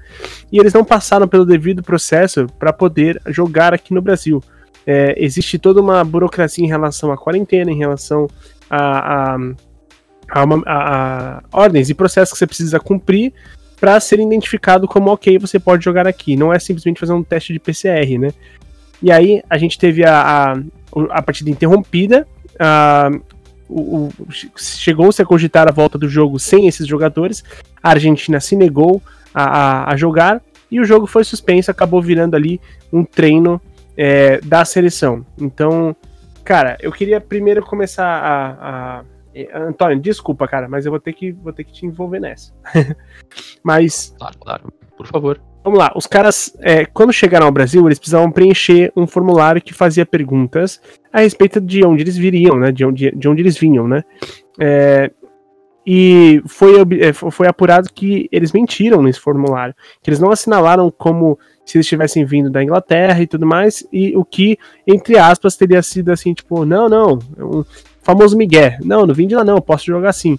e 0.51 0.57
eles 0.59 0.73
não 0.73 0.83
passaram 0.83 1.27
pelo 1.27 1.45
devido 1.45 1.83
processo 1.83 2.47
para 2.57 2.73
poder 2.73 3.21
jogar 3.27 3.73
aqui 3.73 3.93
no 3.93 4.01
Brasil 4.01 4.41
é, 4.89 5.13
existe 5.23 5.59
toda 5.59 5.79
uma 5.79 6.03
burocracia 6.03 6.65
em 6.65 6.67
relação 6.67 7.11
à 7.11 7.17
quarentena, 7.17 7.69
em 7.69 7.77
relação 7.77 8.27
a, 8.67 9.35
a, 9.35 9.37
a, 10.31 10.43
uma, 10.43 10.63
a 10.65 11.43
ordens 11.51 11.91
e 11.91 11.93
processos 11.93 12.33
que 12.33 12.39
você 12.39 12.47
precisa 12.47 12.79
cumprir 12.79 13.31
para 13.79 13.99
ser 13.99 14.19
identificado 14.19 14.87
como 14.87 15.11
ok, 15.11 15.37
você 15.37 15.59
pode 15.59 15.85
jogar 15.85 16.07
aqui. 16.07 16.35
Não 16.35 16.51
é 16.51 16.57
simplesmente 16.57 16.99
fazer 16.99 17.13
um 17.13 17.21
teste 17.21 17.53
de 17.53 17.59
PCR, 17.59 18.17
né? 18.17 18.29
E 18.99 19.11
aí 19.11 19.43
a 19.47 19.59
gente 19.59 19.77
teve 19.77 20.03
a, 20.03 20.59
a, 21.11 21.21
partida 21.21 21.51
interrompida. 21.51 22.27
O, 23.69 24.07
o, 24.07 24.09
Chegou-se 24.57 25.21
a 25.21 25.25
cogitar 25.25 25.69
a 25.69 25.71
volta 25.71 25.99
do 25.99 26.09
jogo 26.09 26.39
sem 26.39 26.67
esses 26.67 26.87
jogadores. 26.87 27.43
A 27.83 27.91
Argentina 27.91 28.39
se 28.39 28.55
negou 28.55 29.03
a, 29.35 29.43
a, 29.43 29.93
a 29.93 29.95
jogar 29.95 30.41
e 30.71 30.79
o 30.79 30.83
jogo 30.83 31.05
foi 31.05 31.23
suspenso. 31.23 31.69
Acabou 31.69 32.01
virando 32.01 32.35
ali 32.35 32.59
um 32.91 33.05
treino 33.05 33.61
é, 33.97 34.39
da 34.41 34.63
seleção. 34.65 35.25
Então, 35.37 35.95
cara, 36.43 36.77
eu 36.81 36.91
queria 36.91 37.19
primeiro 37.21 37.63
começar 37.63 38.05
a, 38.05 38.99
a, 38.99 39.03
Antônio, 39.53 39.99
desculpa, 39.99 40.47
cara, 40.47 40.67
mas 40.67 40.85
eu 40.85 40.91
vou 40.91 40.99
ter 40.99 41.13
que, 41.13 41.31
vou 41.31 41.53
ter 41.53 41.63
que 41.63 41.71
te 41.71 41.85
envolver 41.85 42.19
nessa. 42.19 42.53
mas. 43.63 44.13
Claro, 44.17 44.37
claro, 44.39 44.73
por 44.97 45.07
favor. 45.07 45.41
Vamos 45.63 45.77
lá, 45.77 45.91
os 45.93 46.07
caras, 46.07 46.55
é, 46.61 46.85
quando 46.85 47.11
chegaram 47.11 47.45
ao 47.45 47.51
Brasil, 47.51 47.85
eles 47.85 47.99
precisavam 47.99 48.31
preencher 48.31 48.91
um 48.95 49.05
formulário 49.05 49.61
que 49.61 49.73
fazia 49.73 50.05
perguntas 50.05 50.81
a 51.11 51.19
respeito 51.19 51.59
de 51.59 51.85
onde 51.85 52.01
eles 52.01 52.17
viriam, 52.17 52.57
né? 52.57 52.71
De 52.71 52.85
onde, 52.85 53.11
de 53.11 53.27
onde 53.27 53.41
eles 53.41 53.57
vinham, 53.57 53.87
né? 53.87 54.03
É, 54.59 55.11
e 55.91 56.43
foi, 56.45 56.73
é, 56.99 57.11
foi 57.11 57.47
apurado 57.47 57.89
que 57.91 58.29
eles 58.31 58.51
mentiram 58.51 59.01
nesse 59.01 59.19
formulário, 59.19 59.73
que 60.03 60.11
eles 60.11 60.19
não 60.19 60.29
assinalaram 60.29 60.91
como 60.91 61.39
se 61.65 61.79
eles 61.79 61.87
tivessem 61.87 62.23
vindo 62.23 62.47
da 62.47 62.63
Inglaterra 62.63 63.19
e 63.23 63.25
tudo 63.25 63.43
mais, 63.47 63.83
e 63.91 64.15
o 64.15 64.23
que, 64.23 64.59
entre 64.85 65.17
aspas, 65.17 65.57
teria 65.57 65.81
sido 65.81 66.11
assim, 66.11 66.31
tipo, 66.31 66.63
não, 66.63 66.87
não, 66.87 67.17
é 67.35 67.43
um 67.43 67.65
famoso 68.03 68.37
Miguel, 68.37 68.73
não, 68.83 69.07
não 69.07 69.15
vim 69.15 69.25
de 69.25 69.33
lá 69.33 69.43
não, 69.43 69.59
posso 69.59 69.87
jogar 69.87 70.09
assim. 70.09 70.37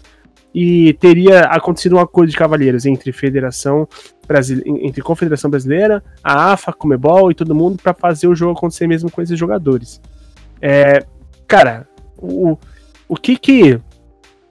E 0.54 0.92
teria 1.00 1.40
acontecido 1.40 1.96
um 1.96 2.00
acordo 2.00 2.30
de 2.30 2.36
cavalheiros 2.36 2.86
entre 2.86 3.10
Federação 3.10 3.88
Brasil... 4.28 4.62
entre 4.64 5.02
Confederação 5.02 5.50
Brasileira, 5.50 6.00
a 6.22 6.52
AFA, 6.52 6.72
Comebol 6.72 7.28
e 7.28 7.34
todo 7.34 7.56
mundo 7.56 7.76
para 7.82 7.92
fazer 7.92 8.28
o 8.28 8.36
jogo 8.36 8.56
acontecer 8.56 8.86
mesmo 8.86 9.10
com 9.10 9.20
esses 9.20 9.36
jogadores. 9.36 10.00
É, 10.62 11.04
cara, 11.48 11.88
o, 12.16 12.56
o 13.08 13.16
que 13.16 13.36
que 13.36 13.80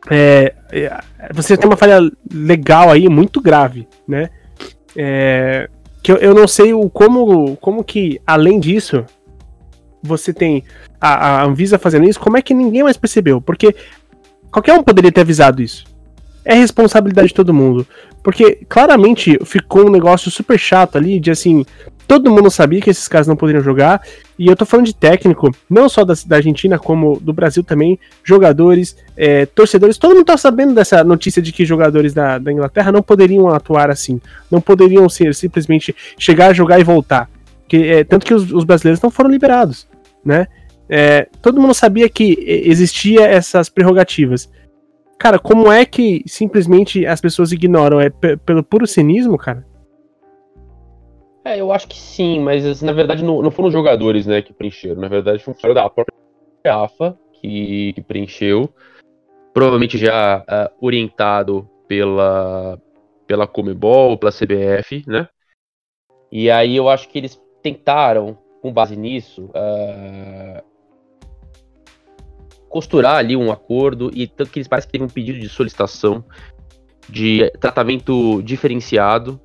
é, 0.09 0.53
é 0.71 0.99
você 1.33 1.55
tem 1.55 1.69
uma 1.69 1.77
falha 1.77 1.99
legal 2.31 2.89
aí 2.89 3.07
muito 3.07 3.41
grave, 3.41 3.87
né? 4.07 4.29
É, 4.95 5.69
que 6.01 6.11
eu, 6.11 6.17
eu 6.17 6.33
não 6.33 6.47
sei 6.47 6.73
o 6.73 6.89
como, 6.89 7.55
como 7.57 7.83
que, 7.83 8.19
além 8.25 8.59
disso, 8.59 9.05
você 10.01 10.33
tem 10.33 10.63
a, 10.99 11.41
a 11.41 11.45
Anvisa 11.45 11.77
fazendo 11.77 12.07
isso, 12.07 12.19
como 12.19 12.37
é 12.37 12.41
que 12.41 12.53
ninguém 12.53 12.83
mais 12.83 12.97
percebeu? 12.97 13.41
Porque 13.41 13.75
qualquer 14.51 14.73
um 14.73 14.83
poderia 14.83 15.11
ter 15.11 15.21
avisado 15.21 15.61
isso. 15.61 15.85
É 16.43 16.55
responsabilidade 16.55 17.29
de 17.29 17.33
todo 17.33 17.53
mundo. 17.53 17.85
Porque 18.23 18.65
claramente 18.67 19.37
ficou 19.45 19.87
um 19.87 19.91
negócio 19.91 20.31
super 20.31 20.57
chato 20.57 20.97
ali 20.97 21.19
de 21.19 21.31
assim, 21.31 21.65
todo 22.09 22.31
mundo 22.31 22.49
sabia 22.49 22.81
que 22.81 22.89
esses 22.89 23.07
caras 23.07 23.27
não 23.27 23.35
poderiam 23.35 23.63
jogar. 23.63 24.01
E 24.37 24.47
eu 24.47 24.55
tô 24.55 24.65
falando 24.65 24.87
de 24.87 24.95
técnico, 24.95 25.51
não 25.69 25.87
só 25.87 26.03
da, 26.03 26.15
da 26.25 26.37
Argentina, 26.37 26.79
como 26.79 27.19
do 27.19 27.31
Brasil 27.31 27.63
também, 27.63 27.99
jogadores, 28.23 28.97
é, 29.15 29.45
torcedores, 29.45 29.99
todo 29.99 30.15
mundo 30.15 30.25
tá 30.25 30.35
sabendo 30.35 30.73
dessa 30.73 31.03
notícia 31.03 31.39
de 31.39 31.51
que 31.51 31.63
jogadores 31.63 32.11
da, 32.11 32.39
da 32.39 32.51
Inglaterra 32.51 32.91
não 32.91 33.03
poderiam 33.03 33.47
atuar 33.49 33.91
assim. 33.91 34.19
Não 34.49 34.59
poderiam 34.59 35.07
ser 35.07 35.35
simplesmente 35.35 35.95
chegar, 36.17 36.51
jogar 36.51 36.79
e 36.79 36.83
voltar. 36.83 37.29
Que, 37.67 37.87
é, 37.87 38.03
tanto 38.03 38.25
que 38.25 38.33
os, 38.33 38.51
os, 38.51 38.63
brasileiros 38.63 38.99
não 39.03 39.11
foram 39.11 39.29
liberados, 39.29 39.87
né? 40.25 40.47
É, 40.89 41.27
todo 41.43 41.61
mundo 41.61 41.75
sabia 41.75 42.09
que 42.09 42.35
existia 42.65 43.27
essas 43.27 43.69
prerrogativas. 43.69 44.49
Cara, 45.19 45.37
como 45.37 45.71
é 45.71 45.85
que 45.85 46.23
simplesmente 46.25 47.05
as 47.05 47.21
pessoas 47.21 47.51
ignoram? 47.51 48.01
É 48.01 48.09
pelo 48.09 48.63
puro 48.63 48.87
cinismo, 48.87 49.37
cara? 49.37 49.63
É, 51.43 51.59
eu 51.59 51.71
acho 51.71 51.87
que 51.87 51.97
sim, 51.97 52.39
mas 52.39 52.81
na 52.81 52.91
verdade 52.91 53.23
não, 53.23 53.41
não 53.41 53.51
foram 53.51 53.67
os 53.67 53.73
jogadores 53.73 54.25
né, 54.25 54.41
que 54.41 54.53
preencheram. 54.53 55.01
Na 55.01 55.07
verdade, 55.07 55.43
foi 55.43 55.51
um 55.51 55.55
funcionário 55.55 55.83
da 55.83 55.89
própria 55.89 56.13
AFA 56.65 57.17
que, 57.33 57.93
que 57.93 58.01
preencheu. 58.01 58.69
Provavelmente 59.53 59.97
já 59.97 60.39
uh, 60.39 60.85
orientado 60.85 61.67
pela, 61.87 62.79
pela 63.25 63.47
Comebol, 63.47 64.17
pela 64.17 64.31
CBF, 64.31 65.03
né? 65.07 65.27
E 66.31 66.51
aí 66.51 66.75
eu 66.75 66.87
acho 66.87 67.09
que 67.09 67.17
eles 67.17 67.41
tentaram, 67.63 68.37
com 68.61 68.71
base 68.71 68.95
nisso, 68.95 69.45
uh, 69.45 70.63
costurar 72.69 73.15
ali 73.15 73.35
um 73.35 73.51
acordo 73.51 74.11
e 74.13 74.27
tanto 74.27 74.51
que 74.51 74.59
eles 74.59 74.67
parecem 74.67 74.87
que 74.87 74.91
teve 74.91 75.03
um 75.03 75.09
pedido 75.09 75.39
de 75.39 75.49
solicitação 75.49 76.23
de 77.09 77.49
tratamento 77.59 78.43
diferenciado 78.43 79.41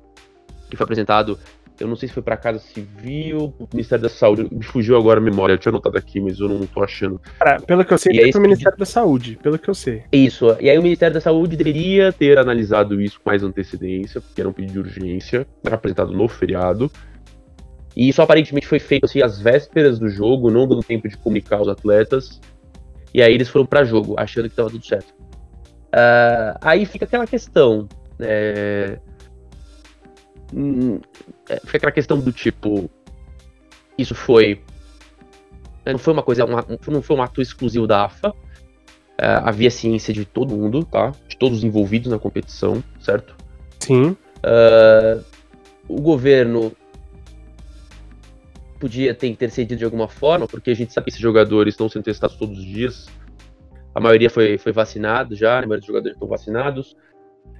que 0.69 0.77
foi 0.77 0.83
apresentado 0.83 1.39
eu 1.79 1.87
não 1.87 1.95
sei 1.95 2.07
se 2.07 2.13
foi 2.13 2.23
para 2.23 2.37
Casa 2.37 2.59
Civil, 2.59 3.53
o 3.59 3.67
Ministério 3.71 4.03
da 4.03 4.09
Saúde. 4.09 4.47
Me 4.51 4.63
fugiu 4.63 4.97
agora 4.97 5.19
a 5.19 5.23
memória, 5.23 5.53
eu 5.53 5.57
tinha 5.57 5.71
anotado 5.71 5.97
aqui, 5.97 6.19
mas 6.21 6.39
eu 6.39 6.47
não 6.47 6.65
tô 6.65 6.83
achando. 6.83 7.19
Cara, 7.39 7.59
pelo 7.61 7.83
que 7.83 7.93
eu 7.93 7.97
sei, 7.97 8.13
foi 8.15 8.31
pro 8.31 8.41
Ministério 8.41 8.77
da 8.77 8.85
Saúde, 8.85 9.37
pelo 9.41 9.59
que 9.59 9.69
eu 9.69 9.75
sei. 9.75 10.03
Isso, 10.11 10.55
e 10.59 10.69
aí 10.69 10.77
o 10.77 10.83
Ministério 10.83 11.13
da 11.13 11.21
Saúde 11.21 11.57
deveria 11.57 12.11
ter 12.13 12.37
analisado 12.37 13.01
isso 13.01 13.19
com 13.19 13.29
mais 13.29 13.43
antecedência, 13.43 14.21
porque 14.21 14.39
era 14.39 14.49
um 14.49 14.53
pedido 14.53 14.73
de 14.73 14.79
urgência, 14.79 15.45
era 15.63 15.75
apresentado 15.75 16.13
no 16.13 16.27
feriado. 16.27 16.89
E 17.95 18.09
isso 18.09 18.21
aparentemente 18.21 18.67
foi 18.67 18.79
feito 18.79 19.05
assim 19.05 19.21
às 19.21 19.39
vésperas 19.39 19.97
do 19.97 20.09
jogo, 20.09 20.51
não 20.51 20.67
dando 20.67 20.83
tempo 20.83 21.07
de 21.07 21.17
comunicar 21.17 21.57
aos 21.57 21.67
atletas. 21.67 22.41
E 23.13 23.21
aí 23.21 23.33
eles 23.33 23.47
foram 23.47 23.65
para 23.65 23.85
jogo, 23.85 24.15
achando 24.17 24.49
que 24.49 24.55
tava 24.55 24.69
tudo 24.69 24.85
certo. 24.85 25.13
Uh, 25.95 26.59
aí 26.61 26.85
fica 26.85 27.05
aquela 27.05 27.25
questão. 27.25 27.87
É, 28.19 28.99
Hum, 30.53 30.99
é, 31.49 31.59
fica 31.61 31.77
aquela 31.77 31.91
questão 31.91 32.19
do 32.19 32.31
tipo. 32.31 32.89
Isso 33.97 34.13
foi. 34.13 34.61
Né, 35.85 35.93
não 35.93 35.99
foi 35.99 36.13
uma 36.13 36.23
coisa. 36.23 36.45
Uma, 36.45 36.65
não 36.87 37.01
foi 37.01 37.15
um 37.15 37.21
ato 37.21 37.41
exclusivo 37.41 37.87
da 37.87 38.05
AFA. 38.05 38.33
É, 39.17 39.27
havia 39.27 39.71
ciência 39.71 40.13
de 40.13 40.25
todo 40.25 40.55
mundo, 40.55 40.83
tá? 40.83 41.11
De 41.27 41.37
todos 41.37 41.59
os 41.59 41.63
envolvidos 41.63 42.11
na 42.11 42.19
competição, 42.19 42.83
certo? 42.99 43.35
Sim. 43.79 44.17
Uh, 44.43 45.23
o 45.87 46.01
governo 46.01 46.71
podia 48.79 49.13
ter 49.13 49.27
intercedido 49.27 49.77
de 49.77 49.85
alguma 49.85 50.07
forma, 50.07 50.47
porque 50.47 50.71
a 50.71 50.75
gente 50.75 50.91
sabe 50.91 51.05
que 51.05 51.11
esses 51.11 51.21
jogadores 51.21 51.73
estão 51.73 51.87
sendo 51.87 52.03
testados 52.03 52.35
todos 52.35 52.59
os 52.59 52.65
dias. 52.65 53.07
A 53.93 53.99
maioria 53.99 54.29
foi, 54.29 54.57
foi 54.57 54.71
vacinado 54.73 55.35
já, 55.35 55.59
a 55.59 55.61
maioria 55.61 55.77
dos 55.77 55.87
jogadores 55.87 56.15
estão 56.15 56.27
vacinados. 56.27 56.95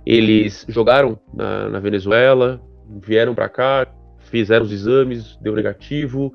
Eles 0.05 0.65
jogaram 0.67 1.17
na, 1.33 1.69
na 1.69 1.79
Venezuela, 1.79 2.61
vieram 2.87 3.35
para 3.35 3.49
cá, 3.49 3.87
fizeram 4.19 4.65
os 4.65 4.71
exames, 4.71 5.37
deu 5.37 5.53
negativo. 5.53 6.33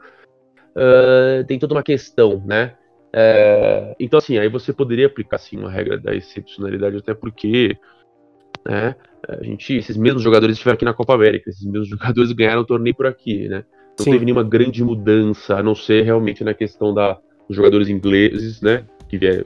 Uh, 0.71 1.45
tem 1.47 1.59
toda 1.59 1.75
uma 1.75 1.83
questão, 1.83 2.43
né? 2.47 2.75
É, 3.13 3.97
então, 3.99 4.19
assim, 4.19 4.39
aí 4.39 4.49
você 4.49 4.73
poderia 4.73 5.07
aplicar 5.07 5.37
assim, 5.37 5.57
uma 5.57 5.71
regra 5.71 5.99
da 5.99 6.15
excepcionalidade, 6.15 6.97
até 6.97 7.13
porque 7.13 7.77
né, 8.65 8.95
a 9.29 9.43
gente, 9.43 9.75
esses 9.75 9.97
mesmos 9.97 10.23
jogadores 10.23 10.55
estiveram 10.55 10.75
aqui 10.75 10.85
na 10.85 10.95
Copa 10.95 11.15
América, 11.15 11.51
esses 11.51 11.65
mesmos 11.65 11.89
jogadores 11.91 12.33
ganharam 12.33 12.63
o 12.63 12.67
torneio 12.67 12.95
por 12.95 13.07
aqui, 13.07 13.49
né? 13.49 13.65
Não 13.99 14.05
Sim. 14.05 14.13
teve 14.13 14.25
nenhuma 14.25 14.45
grande 14.45 14.83
mudança, 14.83 15.57
a 15.57 15.63
não 15.63 15.75
ser 15.75 16.05
realmente 16.05 16.43
na 16.43 16.55
questão 16.55 16.95
da, 16.95 17.19
dos 17.47 17.57
jogadores 17.57 17.89
ingleses, 17.89 18.61
né? 18.63 18.85
Que 19.09 19.19
vier 19.19 19.45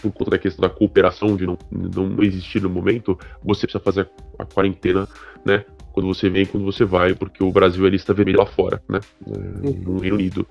por 0.00 0.10
conta 0.10 0.32
da 0.32 0.38
questão 0.38 0.66
da 0.66 0.74
cooperação 0.74 1.36
de 1.36 1.46
não, 1.46 1.58
não 1.70 2.22
existir 2.22 2.62
no 2.62 2.70
momento, 2.70 3.16
você 3.44 3.66
precisa 3.66 3.84
fazer 3.84 4.08
a, 4.38 4.42
a 4.42 4.46
quarentena, 4.46 5.06
né? 5.44 5.64
Quando 5.92 6.06
você 6.06 6.28
vem, 6.28 6.46
quando 6.46 6.64
você 6.64 6.84
vai, 6.84 7.14
porque 7.14 7.44
o 7.44 7.50
Brasil 7.50 7.86
é 7.86 7.90
lista 7.90 8.14
vermelha 8.14 8.38
lá 8.38 8.46
fora, 8.46 8.82
né? 8.88 9.00
Uhum. 9.26 9.82
No 9.84 9.98
Reino 9.98 10.16
Unido. 10.16 10.46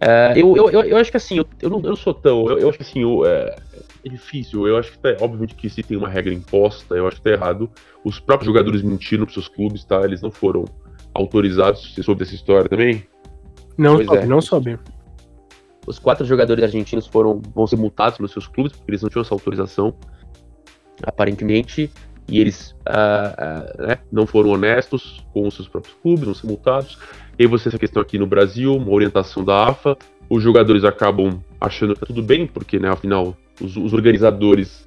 É, 0.00 0.32
eu, 0.36 0.56
eu, 0.56 0.68
eu, 0.68 0.96
acho 0.98 1.10
que 1.10 1.16
assim, 1.16 1.38
eu, 1.38 1.46
eu, 1.62 1.70
não, 1.70 1.78
eu 1.78 1.90
não 1.90 1.96
sou 1.96 2.12
tão. 2.12 2.46
Eu, 2.46 2.58
eu 2.58 2.68
acho 2.68 2.78
que 2.78 2.84
assim, 2.84 3.02
eu, 3.02 3.24
é, 3.24 3.56
é, 4.04 4.08
difícil. 4.08 4.66
Eu 4.66 4.76
acho 4.76 4.92
que 4.92 4.98
tá, 4.98 5.16
obviamente 5.20 5.54
que 5.54 5.70
se 5.70 5.82
tem 5.82 5.96
uma 5.96 6.08
regra 6.08 6.32
imposta, 6.32 6.94
eu 6.94 7.06
acho 7.06 7.16
que 7.16 7.22
tá 7.22 7.30
errado. 7.30 7.70
Os 8.04 8.18
próprios 8.20 8.46
jogadores 8.46 8.82
mentiram 8.82 9.24
pros 9.24 9.34
seus 9.34 9.48
clubes, 9.48 9.84
tá? 9.84 10.02
Eles 10.04 10.20
não 10.20 10.30
foram 10.30 10.64
autorizados. 11.14 11.94
Você 11.94 12.02
soube 12.02 12.18
dessa 12.18 12.34
história 12.34 12.68
também? 12.68 13.06
Não 13.78 13.96
pois 13.96 14.06
soube, 14.06 14.22
é. 14.22 14.26
não 14.26 14.40
soube. 14.40 14.78
Os 15.86 15.98
quatro 15.98 16.24
jogadores 16.24 16.64
argentinos 16.64 17.06
foram, 17.06 17.40
vão 17.54 17.66
ser 17.66 17.76
multados 17.76 18.16
pelos 18.16 18.32
seus 18.32 18.46
clubes, 18.46 18.72
porque 18.72 18.90
eles 18.90 19.02
não 19.02 19.08
tinham 19.08 19.22
essa 19.22 19.34
autorização, 19.34 19.94
aparentemente. 21.02 21.90
E 22.28 22.40
eles 22.40 22.74
uh, 22.88 23.82
uh, 23.82 23.86
né, 23.86 23.98
não 24.10 24.26
foram 24.26 24.50
honestos 24.50 25.24
com 25.32 25.46
os 25.46 25.54
seus 25.54 25.68
próprios 25.68 25.94
clubes, 26.02 26.24
vão 26.24 26.34
ser 26.34 26.46
multados. 26.46 26.98
E 27.38 27.46
você 27.46 27.68
essa 27.68 27.78
questão 27.78 28.00
aqui 28.00 28.18
no 28.18 28.26
Brasil, 28.26 28.74
uma 28.76 28.90
orientação 28.90 29.44
da 29.44 29.68
AFA, 29.68 29.96
os 30.28 30.42
jogadores 30.42 30.84
acabam 30.84 31.40
achando 31.60 31.94
que 31.94 32.00
tá 32.00 32.06
tudo 32.06 32.22
bem, 32.22 32.46
porque, 32.46 32.78
né, 32.78 32.88
afinal, 32.88 33.36
os, 33.60 33.76
os 33.76 33.92
organizadores 33.92 34.84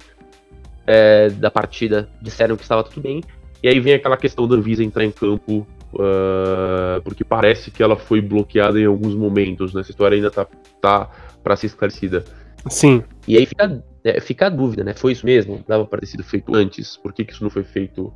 é, 0.86 1.28
da 1.30 1.50
partida 1.50 2.08
disseram 2.20 2.56
que 2.56 2.62
estava 2.62 2.82
tudo 2.82 3.00
bem. 3.02 3.22
E 3.62 3.68
aí 3.68 3.78
vem 3.80 3.94
aquela 3.94 4.16
questão 4.16 4.46
da 4.48 4.56
Anvisa 4.56 4.82
entrar 4.82 5.04
em 5.04 5.10
campo, 5.10 5.66
uh, 5.92 7.02
porque 7.02 7.24
parece 7.24 7.70
que 7.70 7.82
ela 7.82 7.96
foi 7.96 8.20
bloqueada 8.20 8.80
em 8.80 8.86
alguns 8.86 9.14
momentos, 9.14 9.74
né? 9.74 9.80
Essa 9.80 9.90
história 9.90 10.14
ainda 10.14 10.30
tá, 10.30 10.46
tá 10.80 11.10
para 11.42 11.56
ser 11.56 11.66
esclarecida. 11.66 12.24
Sim. 12.68 13.02
E 13.26 13.36
aí 13.36 13.46
fica, 13.46 13.82
é, 14.04 14.20
fica 14.20 14.46
a 14.46 14.50
dúvida, 14.50 14.84
né? 14.84 14.94
Foi 14.94 15.12
isso 15.12 15.24
mesmo? 15.24 15.64
Dava 15.66 15.84
para 15.84 16.00
ter 16.00 16.06
sido 16.06 16.24
feito 16.24 16.54
antes? 16.54 16.96
Por 16.96 17.12
que, 17.12 17.24
que 17.24 17.32
isso 17.32 17.42
não 17.42 17.50
foi 17.50 17.64
feito 17.64 18.12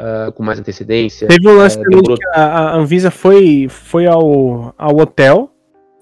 uh, 0.00 0.32
com 0.32 0.42
mais 0.42 0.58
antecedência. 0.58 1.28
Teve 1.28 1.48
um 1.48 1.56
lance 1.56 1.76
uh, 1.78 1.82
também 1.82 2.02
demorou... 2.02 2.16
que 2.16 2.26
a, 2.28 2.42
a, 2.42 2.76
Anvisa 2.76 3.10
foi, 3.10 3.66
foi 3.68 4.06
ao, 4.06 4.74
ao 4.76 4.96
hotel, 4.96 5.50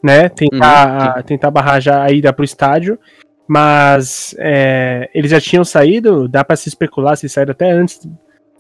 né? 0.03 0.29
Tentar, 0.29 1.17
uhum, 1.17 1.23
tentar 1.23 1.51
barrar 1.51 1.81
já 1.81 2.03
a 2.03 2.11
ida 2.11 2.33
pro 2.33 2.45
estádio. 2.45 2.99
Mas 3.47 4.35
é, 4.39 5.09
eles 5.15 5.31
já 5.31 5.41
tinham 5.41 5.65
saído, 5.65 6.29
dá 6.29 6.45
para 6.45 6.55
se 6.55 6.69
especular 6.69 7.17
se 7.17 7.31
saíram 7.31 7.53
até 7.53 7.71
antes 7.71 7.99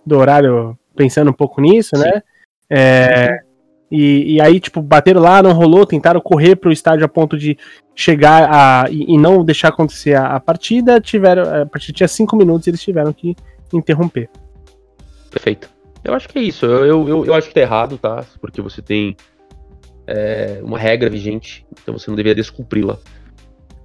do 0.04 0.16
horário, 0.16 0.78
pensando 0.96 1.30
um 1.30 1.34
pouco 1.34 1.60
nisso, 1.60 1.94
né? 1.94 2.04
Sim. 2.04 2.14
né? 2.14 2.22
É, 2.70 3.40
e, 3.90 4.34
e, 4.34 4.40
aí, 4.40 4.60
tipo, 4.60 4.82
bateram 4.82 5.20
lá, 5.20 5.42
não 5.42 5.52
rolou, 5.52 5.86
tentaram 5.86 6.20
correr 6.20 6.56
pro 6.56 6.70
estádio 6.70 7.06
a 7.06 7.08
ponto 7.08 7.38
de 7.38 7.56
chegar 7.94 8.48
a, 8.52 8.90
e, 8.90 9.14
e 9.14 9.18
não 9.18 9.42
deixar 9.42 9.68
acontecer 9.68 10.14
a, 10.14 10.36
a, 10.36 10.40
partida. 10.40 11.00
Tiveram, 11.00 11.62
a 11.62 11.66
partida 11.66 11.96
tinha 11.96 12.08
cinco 12.08 12.36
minutos 12.36 12.66
e 12.66 12.70
eles 12.70 12.82
tiveram 12.82 13.12
que 13.12 13.34
interromper. 13.72 14.28
Perfeito. 15.30 15.70
Eu 16.04 16.14
acho 16.14 16.28
que 16.28 16.38
é 16.38 16.42
isso. 16.42 16.66
Eu, 16.66 17.08
eu, 17.08 17.26
eu 17.26 17.34
acho 17.34 17.48
que 17.48 17.54
tá 17.54 17.60
errado, 17.60 17.96
tá? 17.96 18.24
Porque 18.40 18.60
você 18.60 18.82
tem 18.82 19.16
é, 20.06 20.60
uma 20.62 20.78
regra 20.78 21.08
vigente, 21.08 21.66
então 21.82 21.96
você 21.96 22.10
não 22.10 22.16
deveria 22.16 22.34
descumpri-la. 22.34 22.98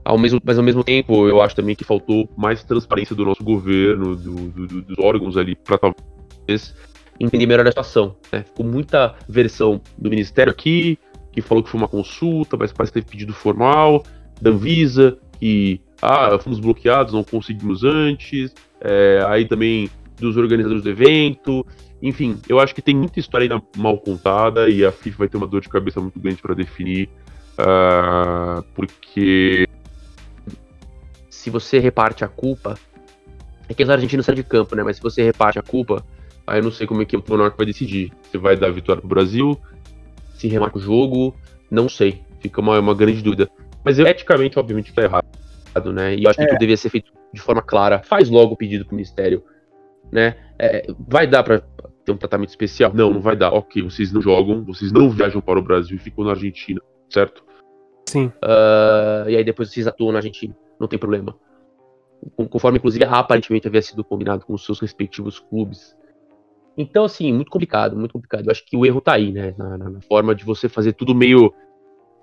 Ao 0.04 0.18
mesmo, 0.18 0.42
mas 0.44 0.58
ao 0.58 0.64
mesmo 0.66 0.84
tempo, 0.84 1.30
eu 1.30 1.42
acho 1.42 1.56
também 1.56 1.76
que 1.76 1.86
faltou 1.86 2.30
mais 2.36 2.62
transparência 2.62 3.16
do 3.16 3.24
nosso 3.24 3.42
governo, 3.42 4.18
do, 4.18 4.36
do, 4.50 4.82
dos 4.82 5.00
órgãos 5.00 5.38
ali, 5.38 5.56
para 5.56 5.78
talvez 5.78 6.76
entender 7.20 7.46
melhor 7.46 7.68
a 7.68 7.72
situação. 7.72 8.16
Né? 8.32 8.44
Ficou 8.44 8.66
muita 8.66 9.16
versão 9.28 9.82
do 9.98 10.10
Ministério 10.10 10.52
aqui, 10.52 10.98
que 11.32 11.42
falou 11.42 11.64
que 11.64 11.70
foi 11.70 11.80
uma 11.80 11.88
consulta, 11.88 12.58
mas 12.58 12.72
parece 12.72 12.94
ter 12.94 13.04
pedido 13.04 13.34
formal, 13.34 14.04
da 14.42 14.52
Anvisa, 14.52 15.18
que 15.40 15.82
ah, 16.02 16.38
fomos 16.40 16.60
bloqueados, 16.60 17.14
não 17.14 17.24
conseguimos 17.24 17.84
antes, 17.84 18.54
é, 18.82 19.24
aí 19.28 19.46
também 19.46 19.90
dos 20.20 20.38
organizadores 20.38 20.84
do 20.84 20.90
evento. 20.90 21.66
Enfim, 22.02 22.40
eu 22.50 22.60
acho 22.60 22.76
que 22.76 22.82
tem 22.82 22.96
muita 22.96 23.20
história 23.20 23.46
ainda 23.46 23.64
mal 23.78 23.98
contada 23.98 24.70
e 24.70 24.84
a 24.86 24.92
FIFA 24.92 25.18
vai 25.20 25.28
ter 25.30 25.38
uma 25.38 25.48
dor 25.48 25.62
de 25.62 25.70
cabeça 25.70 26.02
muito 26.02 26.20
grande 26.20 26.42
para 26.42 26.54
definir, 26.54 27.10
uh, 27.58 28.62
porque 28.76 29.66
se 31.30 31.50
você 31.50 31.80
reparte 31.80 32.26
a 32.26 32.28
culpa, 32.28 32.78
é 33.70 33.74
que 33.74 33.84
os 33.84 33.90
argentinos 33.90 34.26
saem 34.26 34.36
de 34.36 34.44
campo, 34.44 34.76
né? 34.76 34.84
Mas 34.84 34.98
se 34.98 35.02
você 35.02 35.24
reparte 35.24 35.58
a 35.58 35.62
culpa, 35.62 36.06
aí 36.46 36.60
eu 36.60 36.64
não 36.64 36.72
sei 36.72 36.88
como 36.88 37.02
é 37.02 37.06
que 37.06 37.16
o 37.16 37.24
Monarca 37.28 37.58
vai 37.58 37.66
decidir. 37.66 38.12
Se 38.32 38.38
vai 38.38 38.56
dar 38.56 38.72
vitória 38.72 39.02
pro 39.02 39.10
Brasil, 39.10 39.60
se 40.36 40.48
remarca 40.48 40.78
o 40.78 40.82
jogo, 40.82 41.36
não 41.70 41.88
sei. 41.88 42.22
Fica 42.40 42.62
uma, 42.62 42.80
uma 42.80 42.94
grande 42.94 43.22
dúvida. 43.22 43.50
Mas 43.84 44.00
eu, 44.00 44.06
eticamente, 44.08 44.58
obviamente, 44.60 44.94
tá 44.94 45.04
errado, 45.04 45.94
né? 45.94 46.16
E 46.16 46.24
eu 46.24 46.30
acho 46.30 46.38
que 46.38 46.46
é. 46.46 46.48
tudo 46.48 46.60
devia 46.60 46.78
ser 46.78 46.90
feito 46.90 47.12
de 47.34 47.42
forma 47.42 47.62
clara. 47.62 48.00
Faz 48.00 48.30
logo 48.30 48.54
o 48.54 48.58
pedido 48.58 48.86
pro 48.86 48.96
Ministério 48.96 49.44
né? 50.14 50.36
É, 50.60 50.86
vai 51.08 51.26
dar 51.26 51.44
para 51.44 51.64
ter 52.06 52.12
um 52.12 52.18
tratamento 52.18 52.50
especial? 52.50 52.92
Não, 52.94 53.12
não 53.12 53.20
vai 53.20 53.36
dar. 53.36 53.52
Ok, 53.52 53.82
vocês 53.82 54.14
não 54.14 54.22
jogam, 54.22 54.64
vocês 54.64 54.92
não 54.92 55.10
viajam 55.10 55.42
para 55.42 55.58
o 55.58 55.64
Brasil 55.64 55.98
e 55.98 56.00
ficam 56.00 56.24
na 56.24 56.32
Argentina, 56.32 56.80
certo? 57.10 57.44
Sim. 58.08 58.28
Uh, 58.28 59.30
e 59.30 59.36
aí 59.36 59.44
depois 59.44 59.72
vocês 59.72 59.88
atuam 59.88 60.12
na 60.12 60.20
Argentina, 60.20 60.56
não 60.80 60.88
tem 60.88 61.00
problema. 61.00 61.36
Conforme, 62.50 62.78
inclusive, 62.78 63.04
aparentemente 63.06 63.68
havia 63.68 63.82
sido 63.82 64.04
combinado 64.04 64.46
com 64.46 64.54
os 64.54 64.64
seus 64.64 64.80
respectivos 64.80 65.40
clubes. 65.40 65.98
Então, 66.78 67.04
assim, 67.04 67.32
muito 67.32 67.52
complicado, 67.52 67.96
muito 67.96 68.14
complicado. 68.14 68.46
Eu 68.46 68.52
acho 68.52 68.66
que 68.66 68.76
o 68.76 68.86
erro 68.86 69.00
tá 69.00 69.14
aí, 69.14 69.32
né? 69.32 69.54
Na, 69.58 69.78
na, 69.78 70.02
forma 70.02 70.34
de 70.34 70.44
você 70.44 70.68
fazer 70.68 70.94
tudo 70.94 71.14
meio 71.14 71.54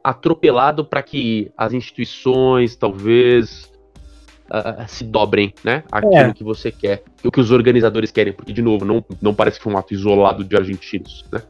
atropelado 0.02 0.84
para 0.84 1.02
que 1.02 1.52
as 1.56 1.72
instituições, 1.72 2.74
talvez, 2.74 3.70
uh, 4.50 4.84
se 4.88 5.04
dobrem, 5.04 5.54
né? 5.62 5.84
Aquilo 5.90 6.14
é. 6.14 6.34
que 6.34 6.42
você 6.42 6.72
quer, 6.72 7.04
o 7.22 7.30
que 7.30 7.40
os 7.40 7.50
organizadores 7.50 8.10
querem, 8.10 8.32
porque, 8.32 8.52
de 8.52 8.62
novo, 8.62 8.84
não, 8.84 9.04
não 9.22 9.34
parece 9.34 9.58
que 9.58 9.64
foi 9.64 9.72
um 9.72 9.78
ato 9.78 9.94
isolado 9.94 10.42
de 10.42 10.56
argentinos, 10.56 11.24
né? 11.32 11.42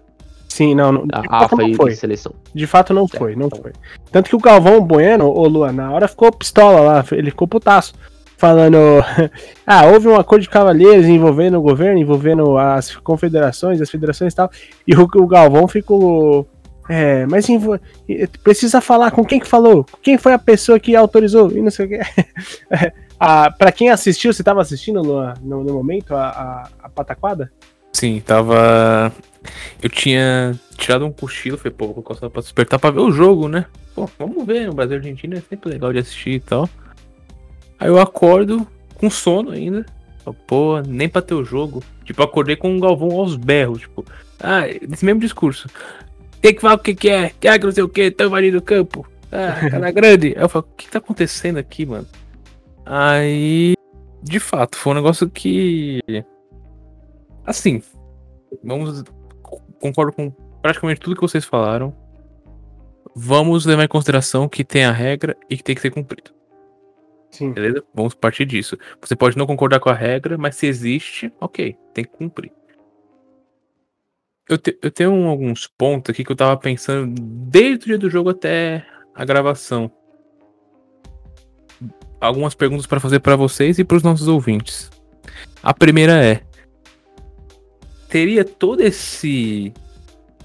Sim, 0.47 0.75
não, 0.75 0.93
não 0.93 1.05
a 1.13 1.45
AFA 1.45 1.57
não 1.57 1.73
foi. 1.75 1.95
seleção. 1.95 2.35
De 2.53 2.67
fato 2.67 2.93
não 2.93 3.05
é, 3.05 3.17
foi, 3.17 3.37
não 3.37 3.47
então. 3.47 3.63
foi. 3.63 3.73
Tanto 4.11 4.29
que 4.29 4.37
o 4.37 4.41
Galvão 4.41 4.81
Bueno, 4.85 5.27
ô 5.27 5.47
Luan, 5.47 5.73
na 5.73 5.91
hora 5.93 6.09
ficou 6.09 6.31
pistola 6.33 6.81
lá, 6.81 7.05
ele 7.13 7.31
ficou 7.31 7.49
putaço. 7.49 7.95
Falando, 8.41 8.79
ah, 9.67 9.85
houve 9.85 10.09
um 10.09 10.17
acordo 10.17 10.41
de 10.41 10.49
cavalheiros 10.49 11.05
envolvendo 11.05 11.59
o 11.59 11.61
governo, 11.61 12.01
envolvendo 12.01 12.57
as 12.57 12.97
confederações, 12.97 13.83
as 13.83 13.91
federações 13.91 14.33
e 14.33 14.37
tal. 14.37 14.51
E 14.89 14.95
o, 14.95 15.03
o 15.03 15.27
Galvão 15.27 15.69
ficou 15.69 16.49
é, 16.89 17.27
mas 17.27 17.47
precisa 18.43 18.81
falar 18.81 19.11
com 19.11 19.23
quem 19.27 19.39
que 19.39 19.47
falou, 19.47 19.85
quem 20.03 20.17
foi 20.17 20.33
a 20.33 20.39
pessoa 20.39 20.81
que 20.81 20.97
autorizou 20.97 21.53
e 21.53 21.61
não 21.61 21.71
sei 21.71 21.85
o 21.85 21.89
que. 21.91 22.01
ah, 23.21 23.51
pra 23.51 23.71
quem 23.71 23.91
assistiu, 23.91 24.33
você 24.33 24.43
tava 24.43 24.63
assistindo 24.63 25.03
no, 25.03 25.35
no, 25.35 25.63
no 25.63 25.75
momento 25.75 26.15
a, 26.15 26.29
a, 26.31 26.69
a, 26.85 26.89
pataquada? 26.89 27.53
Sim, 27.93 28.23
tava. 28.25 29.13
Eu 29.83 29.91
tinha 29.91 30.59
tirado 30.79 31.05
um 31.05 31.13
cochilo, 31.13 31.59
foi 31.59 31.71
pô, 31.71 31.93
vou 31.93 32.03
coçar 32.03 32.31
pra 32.31 32.41
despertar 32.41 32.81
pra 32.81 32.91
ver 32.91 33.01
o 33.01 33.13
jogo, 33.13 33.49
né? 33.49 33.67
Pô, 33.95 34.09
vamos 34.19 34.47
ver, 34.47 34.71
o 34.71 34.73
Brasil 34.73 34.97
Argentina 34.97 35.37
é 35.37 35.43
sempre 35.43 35.69
legal 35.69 35.93
de 35.93 35.99
assistir 35.99 36.31
e 36.31 36.41
tal. 36.41 36.67
Aí 37.81 37.89
eu 37.89 37.99
acordo 37.99 38.67
com 38.97 39.09
sono 39.09 39.51
ainda. 39.51 39.87
Pô, 40.47 40.81
nem 40.81 41.09
pra 41.09 41.23
ter 41.23 41.35
o 41.35 41.43
jogo. 41.43 41.83
Tipo, 42.05 42.23
acordei 42.23 42.55
com 42.55 42.71
um 42.71 42.79
Galvão 42.79 43.19
aos 43.19 43.37
berros, 43.37 43.81
tipo. 43.81 44.05
Ah, 44.39 44.69
esse 44.69 45.05
mesmo 45.05 45.21
discurso. 45.21 45.67
Tem 46.43 46.55
que 46.55 46.61
falar 46.61 46.75
o 46.75 46.79
que, 46.79 46.95
que 46.95 47.09
é, 47.09 47.33
que 47.41 47.49
é 47.49 47.59
que 47.59 47.65
não 47.65 47.73
sei 47.73 47.83
o 47.83 47.89
que, 47.89 48.11
tão 48.11 48.27
invadindo 48.27 48.59
o 48.59 48.63
campo. 48.63 49.09
Ah, 49.33 49.59
cara 49.71 49.91
grande. 49.91 50.35
Aí 50.37 50.43
eu 50.43 50.49
falo, 50.49 50.67
o 50.71 50.77
que, 50.77 50.85
que 50.85 50.93
tá 50.93 50.99
acontecendo 50.99 51.57
aqui, 51.57 51.87
mano? 51.87 52.07
Aí, 52.85 53.75
de 54.23 54.39
fato, 54.39 54.77
foi 54.77 54.93
um 54.93 54.97
negócio 54.97 55.29
que. 55.29 56.01
Assim, 57.47 57.83
vamos. 58.63 59.03
Concordo 59.81 60.13
com 60.13 60.31
praticamente 60.61 61.01
tudo 61.01 61.17
que 61.17 61.23
vocês 61.23 61.47
falaram. 61.47 61.95
Vamos 63.17 63.65
levar 63.65 63.85
em 63.85 63.89
consideração 63.89 64.49
que 64.49 64.63
tem 64.63 64.85
a 64.85 64.93
regra 64.93 65.37
e 65.49 65.57
que 65.57 65.65
tem 65.65 65.75
que 65.75 65.81
ser 65.81 65.91
cumprido. 65.91 66.31
Sim. 67.31 67.53
Beleza? 67.53 67.85
Vamos 67.95 68.15
partir 68.15 68.45
disso. 68.45 68.77
Você 69.01 69.15
pode 69.15 69.37
não 69.37 69.47
concordar 69.47 69.81
com 69.81 69.89
a 69.89 69.95
regra, 69.95 70.37
mas 70.37 70.57
se 70.57 70.67
existe, 70.67 71.33
ok, 71.41 71.77
tem 71.95 72.05
que 72.05 72.11
cumprir. 72.11 72.53
Eu, 74.49 74.59
te, 74.59 74.77
eu 74.83 74.91
tenho 74.91 75.29
alguns 75.29 75.69
pontos 75.69 76.11
aqui 76.11 76.25
que 76.25 76.33
eu 76.33 76.37
tava 76.37 76.57
pensando 76.57 77.15
desde 77.17 77.85
o 77.85 77.87
dia 77.87 77.99
do 77.99 78.11
jogo 78.11 78.31
até 78.31 78.85
a 79.15 79.25
gravação. 79.25 79.91
Algumas 82.21 82.55
perguntas 82.55 82.87
para 82.87 83.01
fazer 83.01 83.21
para 83.21 83.37
vocês 83.37 83.79
e 83.79 83.85
para 83.85 83.97
os 83.97 84.03
nossos 84.03 84.27
ouvintes. 84.27 84.91
A 85.63 85.73
primeira 85.73 86.23
é: 86.25 86.43
teria 88.09 88.45
todo 88.45 88.81
esse 88.81 89.73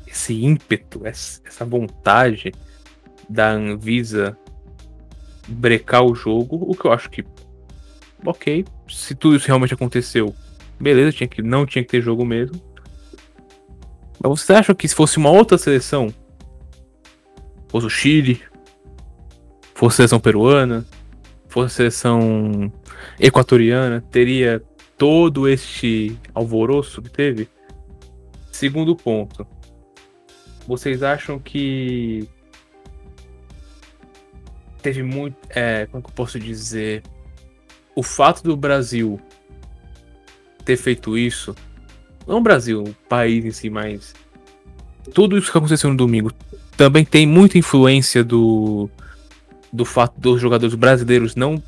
esse 0.06 0.34
ímpeto, 0.42 1.02
essa 1.06 1.66
vontade 1.66 2.54
da 3.28 3.52
Anvisa 3.52 4.38
brecar 5.48 6.04
o 6.04 6.16
jogo, 6.16 6.58
o 6.70 6.76
que 6.76 6.86
eu 6.86 6.92
acho 6.92 7.10
que 7.10 7.24
ok, 8.26 8.66
se 8.88 9.16
tudo 9.16 9.36
isso 9.36 9.48
realmente 9.48 9.74
aconteceu, 9.74 10.34
beleza, 10.80 11.12
tinha 11.12 11.28
que 11.28 11.42
não 11.42 11.66
tinha 11.66 11.84
que 11.84 11.90
ter 11.90 12.02
jogo 12.02 12.26
mesmo. 12.26 12.60
Mas 14.22 14.40
você 14.40 14.54
acha 14.54 14.74
que 14.74 14.88
se 14.88 14.96
fosse 14.96 15.18
uma 15.18 15.30
outra 15.30 15.58
seleção, 15.58 16.14
fosse 17.68 17.86
o 17.86 17.90
Chile, 17.90 18.42
fosse 19.74 19.96
a 19.96 19.98
seleção 19.98 20.20
peruana, 20.20 20.86
fosse 21.48 21.66
a 21.66 21.76
seleção 21.76 22.72
equatoriana, 23.20 24.02
teria 24.10 24.64
todo 24.98 25.48
este 25.48 26.18
alvoroço 26.34 27.02
que 27.02 27.10
teve? 27.10 27.50
Segundo 28.52 28.96
ponto, 28.96 29.46
vocês 30.68 31.04
acham 31.04 31.38
que 31.38 32.28
teve 34.86 35.02
muito. 35.02 35.36
É, 35.50 35.88
como 35.88 36.04
que 36.04 36.10
eu 36.10 36.14
posso 36.14 36.40
dizer? 36.40 37.02
O 37.96 38.04
fato 38.04 38.44
do 38.44 38.56
Brasil 38.56 39.20
ter 40.64 40.78
feito 40.78 41.18
isso, 41.18 41.56
não 42.28 42.38
o 42.38 42.42
Brasil, 42.42 42.84
o 42.84 42.94
país 43.08 43.44
em 43.44 43.52
si, 43.52 43.68
mas 43.68 44.14
tudo 45.12 45.38
isso 45.38 45.52
que 45.52 45.58
aconteceu 45.58 45.90
no 45.90 45.98
domingo 45.98 46.32
também 46.78 47.04
tem 47.04 47.26
muita 47.26 47.58
influência 47.58 48.24
do 48.24 48.90
do 49.72 49.86
fato 49.86 50.20
dos 50.20 50.40
jogadores 50.40 50.74
brasileiros 50.74 51.36
não 51.36 51.62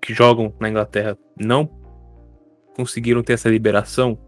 que 0.00 0.14
jogam 0.14 0.52
na 0.58 0.68
Inglaterra 0.68 1.16
não 1.38 1.68
conseguiram 2.74 3.22
ter 3.22 3.34
essa 3.34 3.48
liberação 3.48 4.18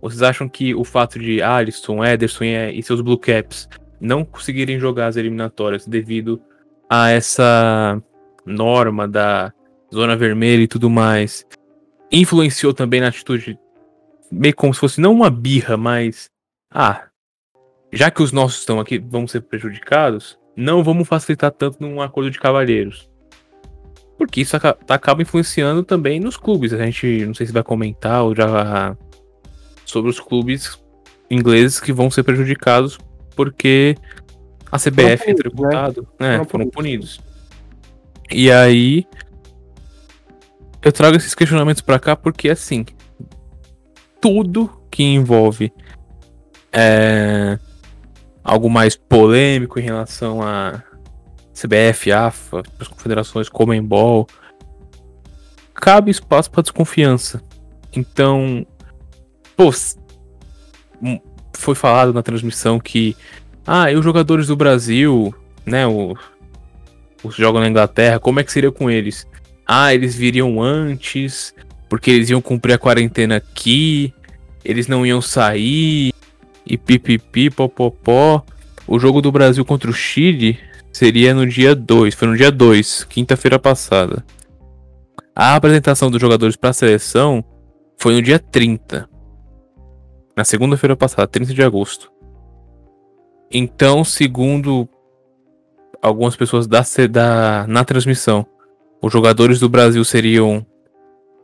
vocês 0.00 0.22
acham 0.22 0.48
que 0.48 0.74
o 0.74 0.84
fato 0.84 1.18
de 1.18 1.40
Alisson, 1.40 2.04
Ederson 2.04 2.44
e 2.44 2.82
seus 2.82 3.00
Blue 3.00 3.18
Caps 3.18 3.68
não 4.00 4.24
conseguirem 4.24 4.78
jogar 4.78 5.06
as 5.06 5.16
eliminatórias 5.16 5.86
devido 5.86 6.40
a 6.94 7.08
essa 7.08 8.02
norma 8.44 9.08
da 9.08 9.50
zona 9.90 10.14
vermelha 10.14 10.60
e 10.60 10.68
tudo 10.68 10.90
mais 10.90 11.46
influenciou 12.12 12.74
também 12.74 13.00
na 13.00 13.08
atitude 13.08 13.58
meio 14.30 14.54
como 14.54 14.74
se 14.74 14.80
fosse 14.80 15.00
não 15.00 15.10
uma 15.10 15.30
birra, 15.30 15.78
mas 15.78 16.28
ah, 16.70 17.06
já 17.90 18.10
que 18.10 18.22
os 18.22 18.30
nossos 18.30 18.60
estão 18.60 18.78
aqui, 18.78 18.98
vão 18.98 19.26
ser 19.26 19.40
prejudicados, 19.40 20.38
não 20.54 20.84
vamos 20.84 21.08
facilitar 21.08 21.50
tanto 21.52 21.78
num 21.80 22.02
acordo 22.02 22.30
de 22.30 22.38
cavalheiros. 22.38 23.10
Porque 24.18 24.42
isso 24.42 24.54
acaba 24.54 25.22
influenciando 25.22 25.82
também 25.82 26.20
nos 26.20 26.36
clubes. 26.36 26.74
A 26.74 26.84
gente 26.84 27.24
não 27.24 27.32
sei 27.32 27.46
se 27.46 27.54
vai 27.54 27.62
comentar 27.62 28.22
ou 28.22 28.34
já 28.34 28.94
sobre 29.86 30.10
os 30.10 30.20
clubes 30.20 30.78
ingleses 31.30 31.80
que 31.80 31.90
vão 31.90 32.10
ser 32.10 32.22
prejudicados 32.22 32.98
porque 33.34 33.96
a 34.72 34.78
CBF 34.78 35.30
é 35.30 35.34
tributado, 35.34 36.08
né? 36.18 36.38
né? 36.38 36.44
Foram 36.44 36.68
punidos. 36.68 37.20
E 38.30 38.50
aí 38.50 39.06
eu 40.82 40.90
trago 40.90 41.16
esses 41.16 41.34
questionamentos 41.34 41.82
para 41.82 42.00
cá 42.00 42.16
porque 42.16 42.48
assim, 42.48 42.84
tudo 44.20 44.70
que 44.90 45.04
envolve 45.04 45.72
é, 46.72 47.58
algo 48.42 48.68
mais 48.68 48.96
polêmico 48.96 49.78
em 49.78 49.82
relação 49.82 50.42
a 50.42 50.82
CBF, 51.52 52.10
AFA, 52.10 52.62
as 52.80 52.88
confederações 52.88 53.48
Comembol, 53.48 54.26
cabe 55.74 56.10
espaço 56.10 56.50
para 56.50 56.62
desconfiança. 56.62 57.42
Então, 57.94 58.66
Pô, 59.56 59.70
foi 61.56 61.74
falado 61.74 62.12
na 62.12 62.22
transmissão 62.22 62.78
que. 62.80 63.16
Ah, 63.66 63.90
e 63.90 63.96
os 63.96 64.04
jogadores 64.04 64.46
do 64.46 64.56
Brasil, 64.56 65.34
né? 65.64 65.86
O, 65.86 66.16
os 67.22 67.34
jogam 67.34 67.60
na 67.60 67.68
Inglaterra, 67.68 68.18
como 68.18 68.40
é 68.40 68.44
que 68.44 68.52
seria 68.52 68.72
com 68.72 68.90
eles? 68.90 69.26
Ah, 69.66 69.94
eles 69.94 70.14
viriam 70.14 70.60
antes, 70.60 71.54
porque 71.88 72.10
eles 72.10 72.30
iam 72.30 72.40
cumprir 72.40 72.74
a 72.74 72.78
quarentena 72.78 73.36
aqui, 73.36 74.12
eles 74.64 74.88
não 74.88 75.06
iam 75.06 75.22
sair, 75.22 76.12
e 76.66 76.76
pipipi, 76.76 77.50
popopó. 77.50 78.44
O 78.86 78.98
jogo 78.98 79.22
do 79.22 79.32
Brasil 79.32 79.64
contra 79.64 79.90
o 79.90 79.94
Chile 79.94 80.58
seria 80.92 81.32
no 81.32 81.46
dia 81.46 81.74
2, 81.74 82.14
foi 82.14 82.28
no 82.28 82.36
dia 82.36 82.50
2, 82.50 83.04
quinta-feira 83.04 83.58
passada. 83.58 84.24
A 85.34 85.54
apresentação 85.54 86.10
dos 86.10 86.20
jogadores 86.20 86.56
para 86.56 86.70
a 86.70 86.74
seleção 86.74 87.42
foi 87.98 88.14
no 88.14 88.20
dia 88.20 88.38
30 88.38 89.08
na 90.36 90.44
segunda-feira 90.44 90.96
passada, 90.96 91.28
30 91.28 91.54
de 91.54 91.62
agosto. 91.62 92.11
Então, 93.52 94.02
segundo 94.02 94.88
algumas 96.00 96.34
pessoas 96.34 96.66
da, 96.66 96.82
da, 97.10 97.66
na 97.68 97.84
transmissão, 97.84 98.46
os 99.00 99.12
jogadores 99.12 99.60
do 99.60 99.68
Brasil 99.68 100.04
seriam 100.04 100.66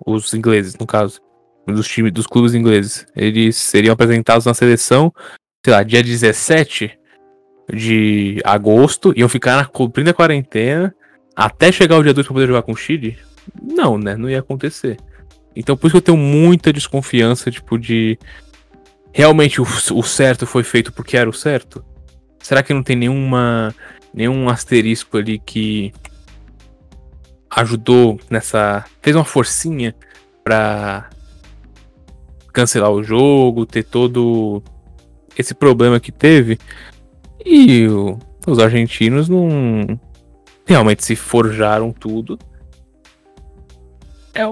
os 0.06 0.32
ingleses, 0.32 0.76
no 0.76 0.86
caso, 0.86 1.20
dos 1.66 1.86
times 1.86 2.12
dos 2.12 2.26
clubes 2.26 2.54
ingleses. 2.54 3.06
Eles 3.14 3.56
seriam 3.56 3.92
apresentados 3.92 4.46
na 4.46 4.54
seleção, 4.54 5.12
sei 5.64 5.74
lá, 5.74 5.82
dia 5.82 6.02
17 6.02 6.98
de 7.72 8.40
agosto, 8.44 9.12
iam 9.14 9.28
ficar 9.28 9.56
na, 9.56 9.64
cumprindo 9.66 10.10
a 10.10 10.14
quarentena 10.14 10.94
até 11.36 11.70
chegar 11.70 11.98
o 11.98 12.02
dia 12.02 12.14
2 12.14 12.26
para 12.26 12.34
poder 12.34 12.46
jogar 12.46 12.62
com 12.62 12.72
o 12.72 12.76
Chile? 12.76 13.18
Não, 13.62 13.98
né? 13.98 14.16
Não 14.16 14.30
ia 14.30 14.38
acontecer. 14.38 14.96
Então 15.54 15.76
por 15.76 15.88
isso 15.88 15.92
que 15.92 15.98
eu 15.98 16.14
tenho 16.14 16.16
muita 16.16 16.72
desconfiança, 16.72 17.50
tipo, 17.50 17.78
de 17.78 18.18
realmente 19.12 19.60
o, 19.60 19.64
o 19.64 20.02
certo 20.02 20.46
foi 20.46 20.62
feito 20.62 20.92
porque 20.92 21.16
era 21.16 21.28
o 21.28 21.32
certo? 21.32 21.84
Será 22.40 22.62
que 22.62 22.72
não 22.72 22.82
tem 22.82 22.96
nenhuma 22.96 23.74
nenhum 24.12 24.48
asterisco 24.48 25.18
ali 25.18 25.38
que 25.38 25.92
ajudou 27.50 28.18
nessa 28.30 28.84
fez 29.02 29.14
uma 29.14 29.24
forcinha 29.24 29.94
para 30.42 31.10
cancelar 32.52 32.90
o 32.90 33.02
jogo, 33.02 33.66
ter 33.66 33.84
todo 33.84 34.62
esse 35.36 35.54
problema 35.54 36.00
que 36.00 36.10
teve? 36.10 36.58
E 37.44 37.86
o, 37.86 38.18
os 38.46 38.58
argentinos 38.58 39.28
não 39.28 39.98
realmente 40.66 41.04
se 41.04 41.16
forjaram 41.16 41.92
tudo. 41.92 42.38
É, 44.34 44.42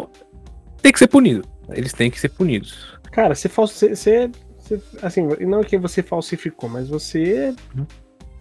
tem 0.80 0.92
que 0.92 0.98
ser 0.98 1.08
punido. 1.08 1.46
Eles 1.70 1.92
têm 1.92 2.10
que 2.10 2.20
ser 2.20 2.28
punidos. 2.30 2.96
Cara, 3.10 3.34
você, 3.34 3.48
você, 3.48 4.30
você, 4.66 4.80
assim, 5.02 5.26
não 5.40 5.60
é 5.60 5.64
que 5.64 5.78
você 5.78 6.02
falsificou, 6.02 6.68
mas 6.68 6.88
você. 6.88 7.54
Uhum. 7.76 7.86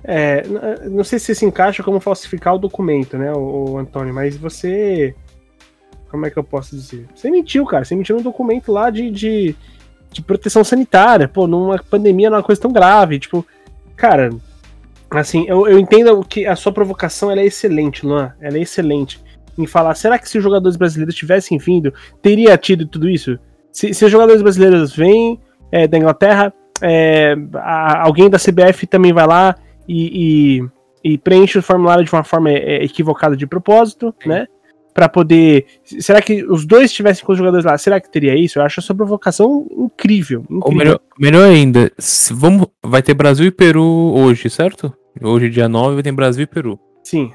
É, 0.04 0.44
não 0.88 1.04
sei 1.04 1.18
se 1.18 1.34
se 1.34 1.46
encaixa 1.46 1.82
como 1.82 2.00
falsificar 2.00 2.54
o 2.54 2.60
documento, 2.60 3.18
né, 3.18 3.34
o, 3.34 3.72
o, 3.72 3.78
Antônio, 3.78 4.14
mas 4.14 4.38
você. 4.38 5.16
Como 6.10 6.26
é 6.26 6.30
que 6.30 6.38
eu 6.38 6.44
posso 6.44 6.76
dizer? 6.76 7.08
Você 7.14 7.30
mentiu, 7.30 7.66
cara. 7.66 7.84
Você 7.84 7.96
mentiu 7.96 8.16
no 8.16 8.24
documento 8.24 8.72
lá 8.72 8.90
de, 8.90 9.10
de, 9.10 9.56
de 10.12 10.22
proteção 10.22 10.64
sanitária. 10.64 11.28
Pô, 11.28 11.48
numa 11.48 11.78
pandemia 11.78 12.30
não 12.30 12.38
é 12.38 12.40
uma 12.40 12.46
coisa 12.46 12.62
tão 12.62 12.72
grave. 12.72 13.20
Tipo, 13.20 13.46
cara, 13.98 14.30
assim, 15.10 15.46
eu, 15.48 15.68
eu 15.68 15.78
entendo 15.78 16.24
que 16.24 16.46
a 16.46 16.56
sua 16.56 16.72
provocação 16.72 17.32
é 17.32 17.44
excelente, 17.44 18.06
Luan. 18.06 18.34
Ela 18.40 18.58
é 18.58 18.62
excelente. 18.62 19.20
Em 19.58 19.66
falar, 19.66 19.96
será 19.96 20.18
que 20.18 20.30
se 20.30 20.38
os 20.38 20.44
jogadores 20.44 20.78
brasileiros 20.78 21.16
tivessem 21.16 21.58
vindo, 21.58 21.94
teria 22.22 22.58
tido 22.58 22.86
tudo 22.86 23.10
isso? 23.10 23.38
Se, 23.72 23.94
se 23.94 24.06
os 24.06 24.12
jogadores 24.12 24.42
brasileiros 24.42 24.96
vêm, 24.96 25.40
é, 25.72 25.88
da 25.88 25.98
Inglaterra, 25.98 26.54
é, 26.82 27.36
a, 27.54 28.04
alguém 28.04 28.30
da 28.30 28.38
CBF 28.38 28.88
também 28.88 29.14
vai 29.14 29.26
lá 29.26 29.56
e, 29.88 30.62
e, 31.04 31.14
e, 31.14 31.18
preenche 31.18 31.58
o 31.58 31.64
formulário 31.64 32.04
de 32.04 32.12
uma 32.12 32.24
forma 32.24 32.50
é, 32.50 32.84
equivocada 32.84 33.36
de 33.36 33.48
propósito, 33.48 34.14
né? 34.26 34.48
Para 34.94 35.10
poder. 35.10 35.66
Será 35.84 36.22
que 36.22 36.44
os 36.46 36.66
dois 36.66 36.86
estivessem 36.90 37.26
com 37.26 37.34
os 37.34 37.38
jogadores 37.38 37.66
lá? 37.66 37.78
Será 37.78 38.00
que 38.00 38.10
teria 38.10 38.36
isso? 38.36 38.60
Eu 38.60 38.64
acho 38.64 38.80
essa 38.80 38.96
provocação 38.96 39.68
incrível. 39.72 40.46
incrível. 40.50 40.62
Ou 40.64 40.74
melhor, 40.74 41.00
melhor 41.20 41.50
ainda, 41.50 41.92
vamos, 42.32 42.68
vai 42.82 43.02
ter 43.02 43.14
Brasil 43.14 43.46
e 43.46 43.52
Peru 43.52 44.14
hoje, 44.16 44.50
certo? 44.50 44.94
Hoje, 45.22 45.50
dia 45.50 45.68
9, 45.68 45.96
vai 45.96 46.04
ter 46.04 46.12
Brasil 46.14 46.44
e 46.44 46.48
Peru. 46.48 46.80
Sim. 47.04 47.32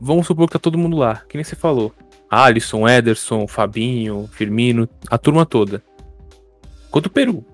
Vamos 0.00 0.26
supor 0.26 0.46
que 0.46 0.54
tá 0.54 0.58
todo 0.58 0.78
mundo 0.78 0.96
lá, 0.96 1.22
que 1.28 1.36
nem 1.36 1.44
você 1.44 1.54
falou. 1.54 1.92
Alisson, 2.28 2.88
Ederson, 2.88 3.46
Fabinho, 3.46 4.28
Firmino, 4.32 4.88
a 5.08 5.18
turma 5.18 5.44
toda 5.44 5.82
contra 6.90 7.08
o 7.08 7.12
Peru. 7.12 7.44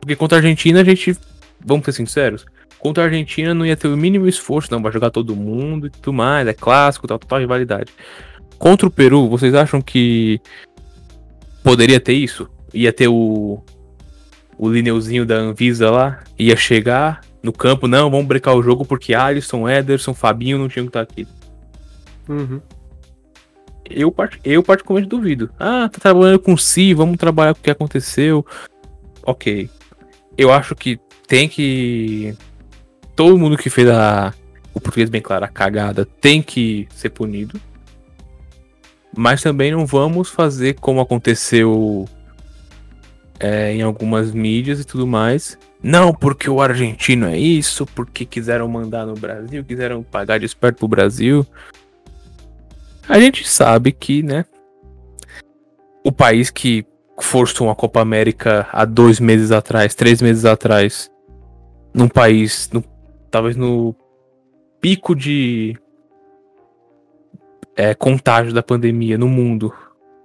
Porque 0.00 0.16
contra 0.16 0.38
a 0.38 0.40
Argentina 0.40 0.80
a 0.80 0.84
gente, 0.84 1.16
vamos 1.64 1.84
ser 1.84 1.92
sinceros, 1.92 2.46
contra 2.78 3.02
a 3.02 3.06
Argentina 3.06 3.52
não 3.52 3.66
ia 3.66 3.76
ter 3.76 3.88
o 3.88 3.96
mínimo 3.96 4.28
esforço, 4.28 4.70
não, 4.70 4.82
vai 4.82 4.92
jogar 4.92 5.10
todo 5.10 5.34
mundo 5.34 5.88
e 5.88 5.90
tudo 5.90 6.12
mais, 6.12 6.46
é 6.46 6.54
clássico, 6.54 7.06
tal, 7.06 7.18
tal, 7.18 7.38
rivalidade. 7.38 7.92
Contra 8.58 8.86
o 8.86 8.90
Peru, 8.90 9.28
vocês 9.28 9.54
acham 9.54 9.80
que 9.80 10.40
poderia 11.62 12.00
ter 12.00 12.14
isso? 12.14 12.48
Ia 12.72 12.92
ter 12.92 13.08
o 13.08 13.62
o 14.58 14.68
lineuzinho 14.68 15.24
da 15.24 15.36
Anvisa 15.36 15.88
lá, 15.88 16.24
ia 16.36 16.56
chegar 16.56 17.20
no 17.40 17.52
campo, 17.52 17.86
não, 17.86 18.10
vamos 18.10 18.26
brecar 18.26 18.56
o 18.56 18.62
jogo 18.62 18.84
porque 18.84 19.14
Alisson, 19.14 19.68
Ederson, 19.68 20.12
Fabinho 20.12 20.58
não 20.58 20.68
tinham 20.68 20.86
que 20.86 20.90
estar 20.90 21.02
aqui. 21.02 21.26
Uhum. 22.28 22.60
Eu, 23.90 24.14
eu 24.44 24.62
particularmente 24.62 25.08
duvido. 25.08 25.50
Ah, 25.58 25.88
tá 25.92 25.98
trabalhando 26.00 26.38
com 26.38 26.56
si, 26.56 26.94
vamos 26.94 27.16
trabalhar 27.16 27.54
com 27.54 27.60
o 27.60 27.62
que 27.62 27.70
aconteceu. 27.70 28.44
Ok. 29.22 29.68
Eu 30.36 30.52
acho 30.52 30.74
que 30.74 31.00
tem 31.26 31.48
que. 31.48 32.34
Todo 33.14 33.38
mundo 33.38 33.56
que 33.56 33.70
fez 33.70 33.88
a. 33.88 34.32
O 34.72 34.80
português 34.80 35.10
bem 35.10 35.20
claro, 35.20 35.44
a 35.44 35.48
cagada, 35.48 36.04
tem 36.04 36.40
que 36.40 36.86
ser 36.94 37.10
punido. 37.10 37.60
Mas 39.16 39.42
também 39.42 39.72
não 39.72 39.84
vamos 39.84 40.28
fazer 40.28 40.74
como 40.74 41.00
aconteceu 41.00 42.06
é, 43.40 43.72
em 43.72 43.82
algumas 43.82 44.32
mídias 44.32 44.80
e 44.80 44.84
tudo 44.84 45.06
mais. 45.06 45.58
Não, 45.82 46.12
porque 46.12 46.50
o 46.50 46.60
argentino 46.60 47.26
é 47.26 47.38
isso, 47.38 47.86
porque 47.86 48.24
quiseram 48.24 48.68
mandar 48.68 49.06
no 49.06 49.14
Brasil, 49.14 49.64
quiseram 49.64 50.02
pagar 50.02 50.38
de 50.38 50.46
esperto 50.46 50.78
pro 50.78 50.88
Brasil. 50.88 51.46
A 53.08 53.18
gente 53.18 53.48
sabe 53.48 53.90
que, 53.90 54.22
né? 54.22 54.44
O 56.04 56.12
país 56.12 56.50
que 56.50 56.86
forçou 57.20 57.66
uma 57.66 57.74
Copa 57.74 58.00
América 58.00 58.68
há 58.70 58.84
dois 58.84 59.18
meses 59.18 59.50
atrás, 59.50 59.94
três 59.94 60.20
meses 60.20 60.44
atrás, 60.44 61.10
num 61.94 62.08
país, 62.08 62.70
no, 62.72 62.84
talvez 63.30 63.56
no 63.56 63.94
pico 64.80 65.16
de 65.16 65.76
é, 67.74 67.94
contágio 67.94 68.52
da 68.52 68.62
pandemia 68.62 69.16
no 69.16 69.28
mundo, 69.28 69.72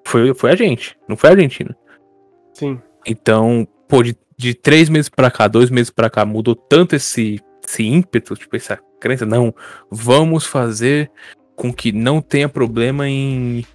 foi, 0.06 0.34
foi 0.34 0.52
a 0.52 0.56
gente, 0.56 0.98
não 1.08 1.16
foi 1.16 1.30
a 1.30 1.34
Argentina. 1.34 1.76
Sim. 2.54 2.80
Então, 3.06 3.68
pô, 3.88 4.04
de, 4.04 4.16
de 4.38 4.54
três 4.54 4.90
meses 4.90 5.10
para 5.10 5.32
cá, 5.32 5.48
dois 5.48 5.70
meses 5.70 5.90
para 5.90 6.10
cá, 6.10 6.26
mudou 6.26 6.56
tanto 6.56 6.96
esse, 6.96 7.40
esse 7.66 7.84
ímpeto, 7.84 8.36
tipo, 8.36 8.56
essa 8.56 8.78
crença, 9.00 9.26
não, 9.26 9.54
vamos 9.90 10.46
fazer 10.46 11.10
com 11.56 11.74
que 11.74 11.92
não 11.92 12.22
tenha 12.22 12.50
problema 12.50 13.08
em 13.08 13.66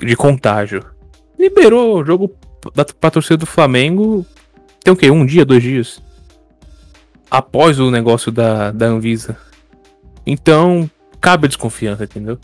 de 0.00 0.16
contágio. 0.16 0.84
Liberou 1.38 1.98
o 1.98 2.04
jogo 2.04 2.34
da, 2.74 2.84
pra 2.84 3.10
torcida 3.10 3.36
do 3.36 3.46
Flamengo. 3.46 4.24
Tem 4.82 4.92
o 4.92 4.96
quê? 4.96 5.10
Um 5.10 5.26
dia, 5.26 5.44
dois 5.44 5.62
dias? 5.62 6.02
Após 7.30 7.78
o 7.78 7.90
negócio 7.90 8.32
da, 8.32 8.70
da 8.72 8.86
Anvisa. 8.86 9.36
Então, 10.26 10.90
cabe 11.20 11.46
a 11.46 11.48
desconfiança, 11.48 12.04
entendeu? 12.04 12.38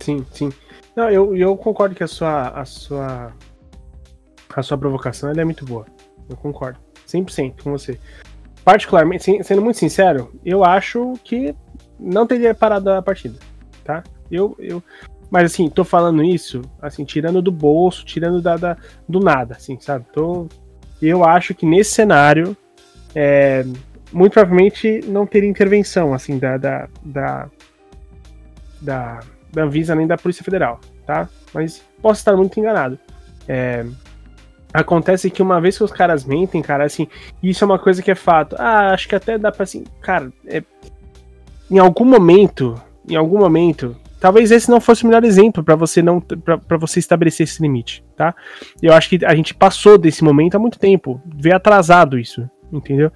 Sim, 0.00 0.24
sim. 0.32 0.52
Não, 0.96 1.10
eu, 1.10 1.36
eu 1.36 1.56
concordo 1.56 1.94
que 1.94 2.02
a 2.02 2.08
sua, 2.08 2.48
a 2.48 2.64
sua 2.64 3.32
a 4.54 4.62
sua 4.62 4.76
provocação 4.76 5.30
é 5.30 5.44
muito 5.44 5.64
boa. 5.64 5.86
Eu 6.28 6.36
concordo. 6.36 6.78
100% 7.06 7.62
com 7.62 7.72
você. 7.72 7.98
Particularmente, 8.64 9.42
sendo 9.42 9.62
muito 9.62 9.78
sincero, 9.78 10.32
eu 10.44 10.64
acho 10.64 11.14
que 11.24 11.54
não 12.02 12.26
teria 12.26 12.54
parado 12.54 12.90
a 12.90 13.02
partida, 13.02 13.38
tá? 13.84 14.02
Eu, 14.30 14.56
eu, 14.58 14.82
mas 15.30 15.52
assim, 15.52 15.68
tô 15.70 15.84
falando 15.84 16.22
isso, 16.22 16.60
assim, 16.80 17.04
tirando 17.04 17.40
do 17.40 17.50
bolso, 17.50 18.04
tirando 18.04 18.42
da, 18.42 18.56
da 18.56 18.76
do 19.08 19.20
nada, 19.20 19.54
assim, 19.54 19.78
sabe? 19.80 20.04
Tô, 20.12 20.46
eu 21.00 21.24
acho 21.24 21.54
que 21.54 21.64
nesse 21.64 21.92
cenário, 21.92 22.56
é, 23.14 23.64
muito 24.12 24.32
provavelmente 24.34 25.00
não 25.06 25.26
teria 25.26 25.48
intervenção, 25.48 26.12
assim, 26.12 26.38
da, 26.38 26.56
da, 26.56 26.88
da, 27.02 27.50
da, 28.80 29.20
da 29.52 29.62
Anvisa 29.62 29.94
nem 29.94 30.06
da 30.06 30.18
Polícia 30.18 30.44
Federal, 30.44 30.80
tá? 31.06 31.28
Mas 31.54 31.82
posso 32.00 32.20
estar 32.20 32.36
muito 32.36 32.60
enganado. 32.60 32.98
É, 33.48 33.86
acontece 34.72 35.30
que 35.30 35.42
uma 35.42 35.60
vez 35.60 35.76
que 35.76 35.84
os 35.84 35.92
caras 35.92 36.24
mentem, 36.24 36.62
cara, 36.62 36.84
assim, 36.84 37.08
isso 37.42 37.64
é 37.64 37.66
uma 37.66 37.78
coisa 37.78 38.02
que 38.02 38.10
é 38.10 38.14
fato. 38.14 38.56
Ah, 38.58 38.92
acho 38.92 39.08
que 39.08 39.14
até 39.14 39.38
dá 39.38 39.50
pra, 39.50 39.64
assim, 39.64 39.84
cara, 40.00 40.32
é, 40.46 40.62
em 41.70 41.78
algum 41.78 42.04
momento, 42.04 42.80
em 43.08 43.16
algum 43.16 43.38
momento, 43.38 43.96
talvez 44.20 44.50
esse 44.50 44.70
não 44.70 44.80
fosse 44.80 45.04
o 45.04 45.06
melhor 45.06 45.24
exemplo 45.24 45.64
para 45.64 45.74
você 45.74 46.02
não 46.02 46.20
para 46.20 46.76
você 46.76 46.98
estabelecer 46.98 47.44
esse 47.44 47.60
limite, 47.62 48.04
tá? 48.16 48.34
Eu 48.80 48.92
acho 48.92 49.08
que 49.08 49.24
a 49.24 49.34
gente 49.34 49.54
passou 49.54 49.98
desse 49.98 50.22
momento 50.22 50.54
há 50.54 50.58
muito 50.58 50.78
tempo, 50.78 51.20
veio 51.34 51.56
atrasado 51.56 52.18
isso, 52.18 52.48
entendeu? 52.72 53.10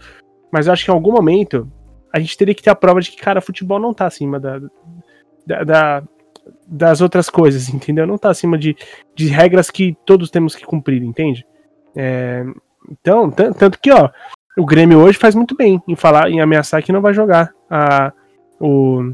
Mas 0.50 0.66
eu 0.66 0.72
acho 0.72 0.84
que 0.84 0.90
em 0.90 0.94
algum 0.94 1.12
momento 1.12 1.70
a 2.12 2.18
gente 2.18 2.36
teria 2.36 2.54
que 2.54 2.62
ter 2.62 2.70
a 2.70 2.74
prova 2.74 3.00
de 3.00 3.10
que 3.10 3.18
cara, 3.18 3.40
futebol 3.40 3.78
não 3.78 3.94
tá 3.94 4.06
acima 4.06 4.40
da, 4.40 4.60
da, 5.46 5.64
da 5.64 6.02
das 6.66 7.00
outras 7.00 7.28
coisas, 7.30 7.68
entendeu? 7.68 8.06
Não 8.06 8.18
tá 8.18 8.30
acima 8.30 8.58
de, 8.58 8.76
de 9.14 9.28
regras 9.28 9.70
que 9.70 9.96
todos 10.04 10.30
temos 10.30 10.54
que 10.54 10.64
cumprir, 10.64 11.02
entende? 11.02 11.46
É, 11.94 12.44
então, 12.90 13.30
tanto 13.30 13.78
que, 13.80 13.90
ó, 13.90 14.10
o 14.56 14.64
Grêmio 14.64 14.98
hoje 14.98 15.18
faz 15.18 15.34
muito 15.34 15.56
bem 15.56 15.82
em 15.86 15.96
falar, 15.96 16.30
em 16.30 16.40
ameaçar 16.40 16.82
que 16.82 16.92
não 16.92 17.00
vai 17.00 17.12
jogar 17.12 17.52
a, 17.68 18.12
o, 18.60 19.12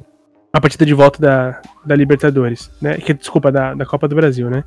a 0.53 0.61
partida 0.61 0.85
de 0.85 0.95
volta 0.95 1.21
da, 1.21 1.61
da 1.85 1.95
Libertadores, 1.95 2.71
né? 2.81 2.99
Que, 2.99 3.15
desculpa, 3.15 3.51
da, 3.51 3.75
da 3.75 3.87
Copa 3.87 4.07
do 4.07 4.15
Brasil, 4.15 4.51
né? 4.51 4.65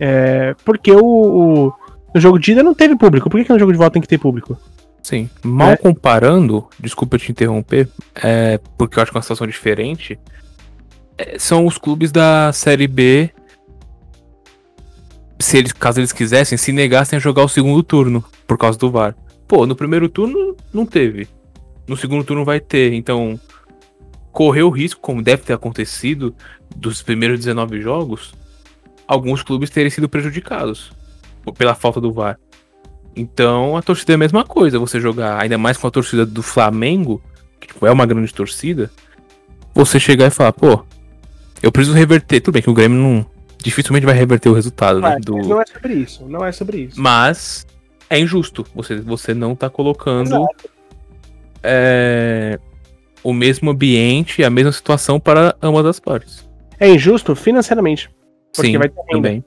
É, 0.00 0.54
porque 0.64 0.92
o, 0.92 1.00
o, 1.00 1.72
no 2.14 2.20
jogo 2.20 2.38
de 2.38 2.52
ida 2.52 2.62
não 2.62 2.74
teve 2.74 2.96
público. 2.96 3.28
Por 3.28 3.38
que, 3.38 3.44
que 3.44 3.52
no 3.52 3.58
jogo 3.58 3.72
de 3.72 3.78
volta 3.78 3.94
tem 3.94 4.02
que 4.02 4.08
ter 4.08 4.18
público? 4.18 4.58
Sim. 5.02 5.28
Mal 5.42 5.70
é. 5.70 5.76
comparando, 5.76 6.66
desculpa 6.78 7.18
te 7.18 7.30
interromper, 7.30 7.88
é, 8.14 8.58
porque 8.76 8.98
eu 8.98 9.02
acho 9.02 9.10
que 9.10 9.16
é 9.16 9.18
uma 9.18 9.22
situação 9.22 9.46
diferente. 9.46 10.18
É, 11.16 11.38
são 11.38 11.66
os 11.66 11.78
clubes 11.78 12.12
da 12.12 12.52
Série 12.52 12.86
B. 12.86 13.30
Se 15.40 15.56
eles, 15.56 15.72
caso 15.72 16.00
eles 16.00 16.12
quisessem, 16.12 16.58
se 16.58 16.72
negassem 16.72 17.16
a 17.16 17.20
jogar 17.20 17.44
o 17.44 17.48
segundo 17.48 17.82
turno 17.82 18.24
por 18.46 18.58
causa 18.58 18.78
do 18.78 18.90
VAR. 18.90 19.14
Pô, 19.46 19.66
no 19.66 19.76
primeiro 19.76 20.08
turno 20.08 20.56
não 20.72 20.84
teve. 20.84 21.28
No 21.86 21.96
segundo 21.96 22.24
turno 22.24 22.44
vai 22.44 22.60
ter. 22.60 22.92
Então, 22.92 23.38
correu 24.32 24.68
o 24.68 24.70
risco, 24.70 25.00
como 25.00 25.22
deve 25.22 25.42
ter 25.42 25.52
acontecido, 25.52 26.34
dos 26.76 27.02
primeiros 27.02 27.38
19 27.38 27.80
jogos, 27.80 28.32
alguns 29.06 29.42
clubes 29.42 29.70
terem 29.70 29.90
sido 29.90 30.08
prejudicados 30.08 30.92
pela 31.56 31.74
falta 31.74 32.00
do 32.00 32.12
VAR. 32.12 32.38
Então 33.16 33.76
a 33.76 33.82
torcida 33.82 34.12
é 34.12 34.14
a 34.14 34.18
mesma 34.18 34.44
coisa, 34.44 34.78
você 34.78 35.00
jogar 35.00 35.40
ainda 35.40 35.58
mais 35.58 35.76
com 35.76 35.86
a 35.86 35.90
torcida 35.90 36.24
do 36.24 36.42
Flamengo, 36.42 37.22
que 37.60 37.68
tipo, 37.68 37.86
é 37.86 37.90
uma 37.90 38.06
grande 38.06 38.32
torcida, 38.32 38.90
você 39.74 39.98
chegar 39.98 40.26
e 40.26 40.30
falar, 40.30 40.52
pô, 40.52 40.84
eu 41.62 41.72
preciso 41.72 41.96
reverter. 41.96 42.40
Tudo 42.40 42.54
bem 42.54 42.62
que 42.62 42.70
o 42.70 42.74
Grêmio 42.74 42.98
não 42.98 43.26
dificilmente 43.62 44.06
vai 44.06 44.14
reverter 44.14 44.48
o 44.48 44.54
resultado, 44.54 45.00
né? 45.00 45.16
Do... 45.20 45.36
Não 45.36 45.60
é 45.60 45.66
sobre 45.66 45.94
isso, 45.94 46.26
não 46.26 46.44
é 46.44 46.52
sobre 46.52 46.78
isso. 46.78 47.00
Mas 47.00 47.66
é 48.08 48.18
injusto. 48.18 48.64
Você, 48.74 48.96
você 48.96 49.34
não 49.34 49.56
tá 49.56 49.68
colocando 49.68 50.46
é, 51.62 52.58
o 53.22 53.32
mesmo 53.32 53.70
ambiente 53.70 54.40
e 54.40 54.44
a 54.44 54.50
mesma 54.50 54.72
situação 54.72 55.18
para 55.18 55.56
ambas 55.62 55.86
as 55.86 56.00
partes. 56.00 56.48
É 56.78 56.88
injusto 56.88 57.34
financeiramente. 57.34 58.10
Porque 58.54 58.70
Sim, 58.72 58.78
vai 58.78 58.88
ter 58.88 59.00
renda. 59.08 59.28
Também. 59.28 59.44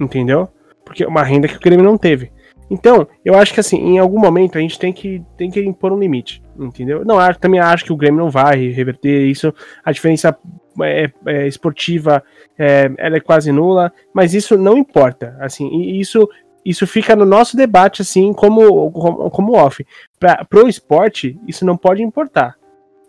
Entendeu? 0.00 0.48
Porque 0.84 1.04
é 1.04 1.08
uma 1.08 1.22
renda 1.22 1.48
que 1.48 1.56
o 1.56 1.60
Grêmio 1.60 1.84
não 1.84 1.96
teve. 1.96 2.32
Então, 2.70 3.06
eu 3.24 3.34
acho 3.34 3.52
que 3.52 3.58
assim, 3.58 3.78
em 3.78 3.98
algum 3.98 4.18
momento 4.18 4.56
a 4.56 4.60
gente 4.60 4.78
tem 4.78 4.92
que, 4.92 5.20
tem 5.36 5.50
que 5.50 5.60
impor 5.60 5.92
um 5.92 5.98
limite, 5.98 6.40
entendeu? 6.56 7.04
Não, 7.04 7.20
eu 7.20 7.34
também 7.34 7.58
acho 7.58 7.84
que 7.84 7.92
o 7.92 7.96
Grêmio 7.96 8.20
não 8.20 8.30
vai 8.30 8.68
reverter 8.68 9.26
isso. 9.26 9.52
A 9.84 9.90
diferença 9.90 10.36
é, 10.80 11.10
é, 11.26 11.48
esportiva 11.48 12.22
é, 12.56 12.90
ela 12.96 13.16
é 13.16 13.20
quase 13.20 13.50
nula, 13.50 13.92
mas 14.14 14.34
isso 14.34 14.56
não 14.56 14.78
importa. 14.78 15.36
Assim, 15.40 15.68
isso 15.98 16.28
isso 16.62 16.86
fica 16.86 17.16
no 17.16 17.24
nosso 17.24 17.56
debate 17.56 18.02
assim 18.02 18.32
como 18.34 18.92
como, 18.92 19.30
como 19.30 19.56
off. 19.56 19.84
Para 20.18 20.44
pro 20.44 20.68
esporte 20.68 21.40
isso 21.48 21.64
não 21.64 21.76
pode 21.76 22.02
importar, 22.02 22.56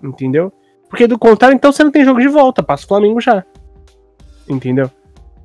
entendeu? 0.04 0.52
Porque 0.90 1.08
do 1.08 1.18
contrário, 1.18 1.56
então 1.56 1.72
você 1.72 1.84
não 1.84 1.92
tem 1.92 2.04
jogo 2.04 2.20
de 2.20 2.28
volta, 2.28 2.62
passa 2.62 2.86
o 2.86 2.88
Flamengo 2.88 3.22
já. 3.22 3.46
Entendeu? 4.48 4.92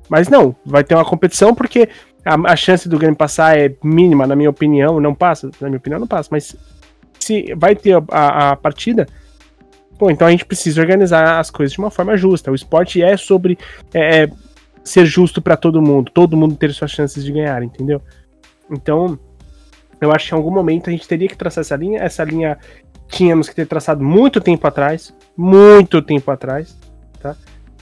Mas 0.09 0.27
não, 0.27 0.55
vai 0.65 0.83
ter 0.83 0.95
uma 0.95 1.05
competição 1.05 1.55
porque 1.55 1.89
a, 2.25 2.51
a, 2.51 2.55
chance 2.55 2.87
do 2.87 2.97
Grêmio 2.97 3.15
passar 3.15 3.57
é 3.57 3.73
mínima, 3.83 4.27
na 4.27 4.35
minha 4.35 4.49
opinião, 4.49 4.99
não 4.99 5.15
passa, 5.15 5.49
na 5.61 5.67
minha 5.69 5.77
opinião 5.77 5.99
não 5.99 6.07
passa, 6.07 6.29
mas 6.31 6.55
se 7.19 7.53
vai 7.55 7.75
ter 7.75 7.95
a, 8.11 8.51
a 8.51 8.55
partida, 8.55 9.07
pô, 9.97 10.09
então 10.09 10.27
a 10.27 10.31
gente 10.31 10.45
precisa 10.45 10.81
organizar 10.81 11.39
as 11.39 11.49
coisas 11.49 11.73
de 11.73 11.79
uma 11.79 11.91
forma 11.91 12.15
justa. 12.17 12.51
O 12.51 12.55
esporte 12.55 13.01
é 13.01 13.15
sobre 13.17 13.57
é, 13.93 14.23
é 14.23 14.29
ser 14.83 15.05
justo 15.05 15.41
para 15.41 15.57
todo 15.57 15.81
mundo, 15.81 16.11
todo 16.13 16.37
mundo 16.37 16.55
ter 16.55 16.71
suas 16.73 16.91
chances 16.91 17.23
de 17.23 17.31
ganhar, 17.31 17.61
entendeu? 17.63 18.01
Então, 18.69 19.19
eu 19.99 20.11
acho 20.11 20.29
que 20.29 20.33
em 20.33 20.37
algum 20.37 20.51
momento 20.51 20.89
a 20.89 20.91
gente 20.91 21.07
teria 21.07 21.27
que 21.27 21.37
traçar 21.37 21.61
essa 21.61 21.75
linha, 21.75 21.99
essa 21.99 22.23
linha 22.23 22.57
tínhamos 23.07 23.49
que 23.49 23.55
ter 23.55 23.65
traçado 23.65 24.03
muito 24.03 24.41
tempo 24.41 24.65
atrás, 24.67 25.13
muito 25.35 26.01
tempo 26.01 26.29
atrás, 26.31 26.77
tá? 27.21 27.35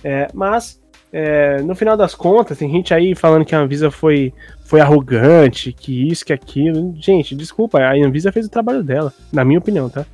É, 0.03 0.27
mas 0.33 0.79
é, 1.11 1.61
no 1.61 1.73
final 1.75 1.95
das 1.95 2.13
contas, 2.13 2.57
tem 2.57 2.69
gente 2.69 2.93
aí 2.93 3.15
falando 3.15 3.45
que 3.45 3.55
a 3.55 3.59
Anvisa 3.59 3.89
foi, 3.89 4.33
foi 4.65 4.81
arrogante, 4.81 5.71
que 5.71 6.09
isso, 6.09 6.25
que 6.25 6.33
aquilo. 6.33 6.93
Gente, 6.97 7.33
desculpa, 7.33 7.79
a 7.79 7.93
Anvisa 7.93 8.31
fez 8.33 8.45
o 8.45 8.49
trabalho 8.49 8.83
dela, 8.83 9.13
na 9.31 9.45
minha 9.45 9.59
opinião, 9.59 9.89
tá? 9.89 10.05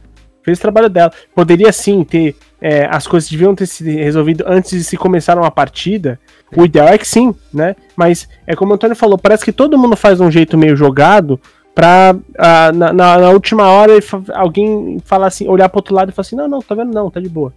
Fez 0.43 0.60
o 0.60 0.62
trabalho 0.62 0.89
dela. 0.89 1.12
Poderia 1.36 1.71
sim 1.71 2.04
ter. 2.04 2.36
É, 2.60 2.88
as 2.89 3.08
coisas 3.08 3.30
deviam 3.30 3.56
ter 3.56 3.65
se 3.65 3.84
resolvido 3.84 4.43
antes 4.47 4.71
de 4.71 4.84
se 4.84 4.95
começar 4.95 5.38
uma 5.38 5.50
partida. 5.50 6.19
O 6.56 6.65
ideal 6.65 6.88
é 6.88 6.97
que 6.97 7.08
sim, 7.08 7.34
né? 7.52 7.76
Mas 7.95 8.30
é 8.45 8.56
como 8.56 8.71
o 8.71 8.76
Antônio 8.76 8.95
falou, 8.95 9.17
parece 9.17 9.43
que 9.43 9.52
todo 9.52 9.78
mundo 9.78 9.95
faz 9.95 10.19
um 10.19 10.30
jeito 10.30 10.58
meio 10.58 10.76
jogado 10.76 11.39
pra 11.82 12.13
uh, 12.13 12.78
na, 12.78 12.94
na, 12.94 13.17
na, 13.17 13.30
última 13.32 13.67
hora 13.67 13.94
alguém 14.36 15.00
falar 15.04 15.26
assim, 15.26 15.48
olhar 15.48 15.67
pro 15.67 15.80
outro 15.80 15.96
lado 15.96 16.10
e 16.10 16.12
falar 16.12 16.22
assim, 16.22 16.36
não, 16.36 16.48
não, 16.48 16.62
tá 16.62 16.76
vendo 16.76 16.94
não, 16.94 17.10
tá 17.10 17.20
de 17.20 17.28
boa. 17.28 17.52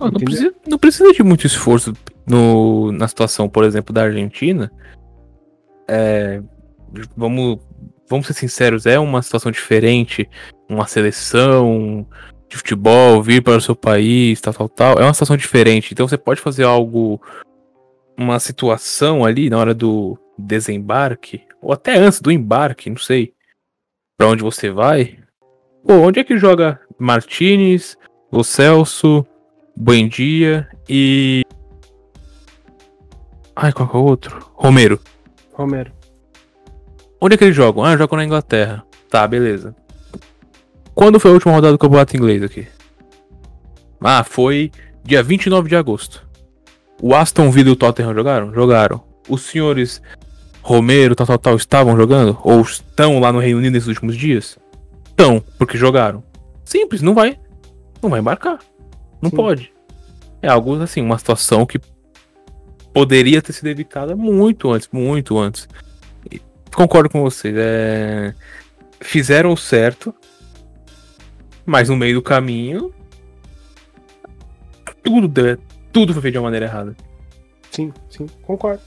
Ah, 0.00 0.10
não, 0.10 0.12
precisa, 0.12 0.54
não 0.66 0.78
precisa 0.78 1.12
de 1.12 1.22
muito 1.22 1.46
esforço 1.46 1.92
no, 2.26 2.90
na 2.92 3.06
situação, 3.06 3.50
por 3.50 3.64
exemplo, 3.64 3.94
da 3.94 4.04
Argentina. 4.04 4.72
É, 5.86 6.40
vamos, 7.14 7.58
vamos 8.08 8.26
ser 8.28 8.32
sinceros, 8.32 8.86
é 8.86 8.98
uma 8.98 9.20
situação 9.20 9.52
diferente. 9.52 10.26
Uma 10.66 10.86
seleção 10.86 12.06
de 12.48 12.56
futebol, 12.56 13.22
vir 13.22 13.42
para 13.42 13.58
o 13.58 13.60
seu 13.60 13.76
país, 13.76 14.40
tal, 14.40 14.54
tal, 14.54 14.68
tal. 14.70 14.98
É 14.98 15.04
uma 15.04 15.12
situação 15.12 15.36
diferente. 15.36 15.92
Então 15.92 16.08
você 16.08 16.16
pode 16.16 16.40
fazer 16.40 16.64
algo, 16.64 17.20
uma 18.16 18.38
situação 18.38 19.22
ali 19.22 19.50
na 19.50 19.58
hora 19.58 19.74
do 19.74 20.18
desembarque, 20.38 21.42
ou 21.66 21.72
até 21.72 21.98
antes 21.98 22.20
do 22.20 22.30
embarque, 22.30 22.88
não 22.88 22.96
sei. 22.96 23.34
Pra 24.16 24.28
onde 24.28 24.40
você 24.40 24.70
vai. 24.70 25.18
Pô, 25.84 25.94
onde 25.94 26.20
é 26.20 26.24
que 26.24 26.38
joga 26.38 26.80
Martinez, 26.96 27.98
o 28.30 28.44
Celso, 28.44 29.26
Buendia 29.76 30.68
e. 30.88 31.42
Ai, 33.56 33.72
qual 33.72 33.88
que 33.88 33.96
é 33.96 33.98
o 33.98 34.04
outro? 34.04 34.48
Romero. 34.54 35.00
Romero. 35.54 35.92
Onde 37.20 37.34
é 37.34 37.36
que 37.36 37.42
eles 37.42 37.56
jogam? 37.56 37.84
Ah, 37.84 37.96
jogam 37.96 38.18
na 38.18 38.24
Inglaterra. 38.24 38.86
Tá, 39.10 39.26
beleza. 39.26 39.74
Quando 40.94 41.18
foi 41.18 41.32
a 41.32 41.34
última 41.34 41.52
rodada 41.52 41.72
do 41.72 41.78
campeonato 41.78 42.16
inglês 42.16 42.44
aqui? 42.44 42.68
Ah, 44.00 44.22
foi 44.22 44.70
dia 45.02 45.20
29 45.20 45.68
de 45.68 45.74
agosto. 45.74 46.24
O 47.02 47.12
Aston 47.12 47.50
Villa 47.50 47.70
e 47.70 47.72
o 47.72 47.76
Tottenham 47.76 48.14
jogaram? 48.14 48.54
Jogaram. 48.54 49.02
Os 49.28 49.42
senhores 49.42 50.00
Romero, 50.66 51.14
tal, 51.14 51.24
tal, 51.28 51.38
tal, 51.38 51.54
estavam 51.56 51.96
jogando? 51.96 52.36
Ou 52.42 52.60
estão 52.60 53.20
lá 53.20 53.32
no 53.32 53.38
Reino 53.38 53.58
Unido 53.60 53.74
nesses 53.74 53.86
últimos 53.86 54.16
dias? 54.16 54.58
Estão, 55.06 55.40
porque 55.56 55.78
jogaram. 55.78 56.24
Simples, 56.64 57.02
não 57.02 57.14
vai. 57.14 57.38
Não 58.02 58.10
vai 58.10 58.18
embarcar. 58.18 58.58
Não 59.22 59.30
Sim. 59.30 59.36
pode. 59.36 59.72
É 60.42 60.48
algo 60.48 60.74
assim, 60.82 61.00
uma 61.00 61.16
situação 61.18 61.64
que 61.64 61.78
poderia 62.92 63.40
ter 63.40 63.52
sido 63.52 63.68
evitada 63.68 64.16
muito 64.16 64.68
antes, 64.72 64.88
muito 64.90 65.38
antes. 65.38 65.68
E 66.32 66.42
concordo 66.74 67.10
com 67.10 67.22
vocês. 67.22 67.54
É... 67.56 68.34
Fizeram 69.00 69.52
o 69.52 69.56
certo, 69.56 70.12
mas 71.64 71.88
no 71.88 71.96
meio 71.96 72.16
do 72.16 72.22
caminho. 72.22 72.92
Tudo, 75.00 75.28
deu- 75.28 75.58
tudo 75.92 76.12
foi 76.12 76.22
feito 76.22 76.32
de 76.32 76.38
uma 76.38 76.46
maneira 76.46 76.66
errada. 76.66 76.96
Sim, 77.70 77.92
sim, 78.10 78.26
concordo. 78.42 78.82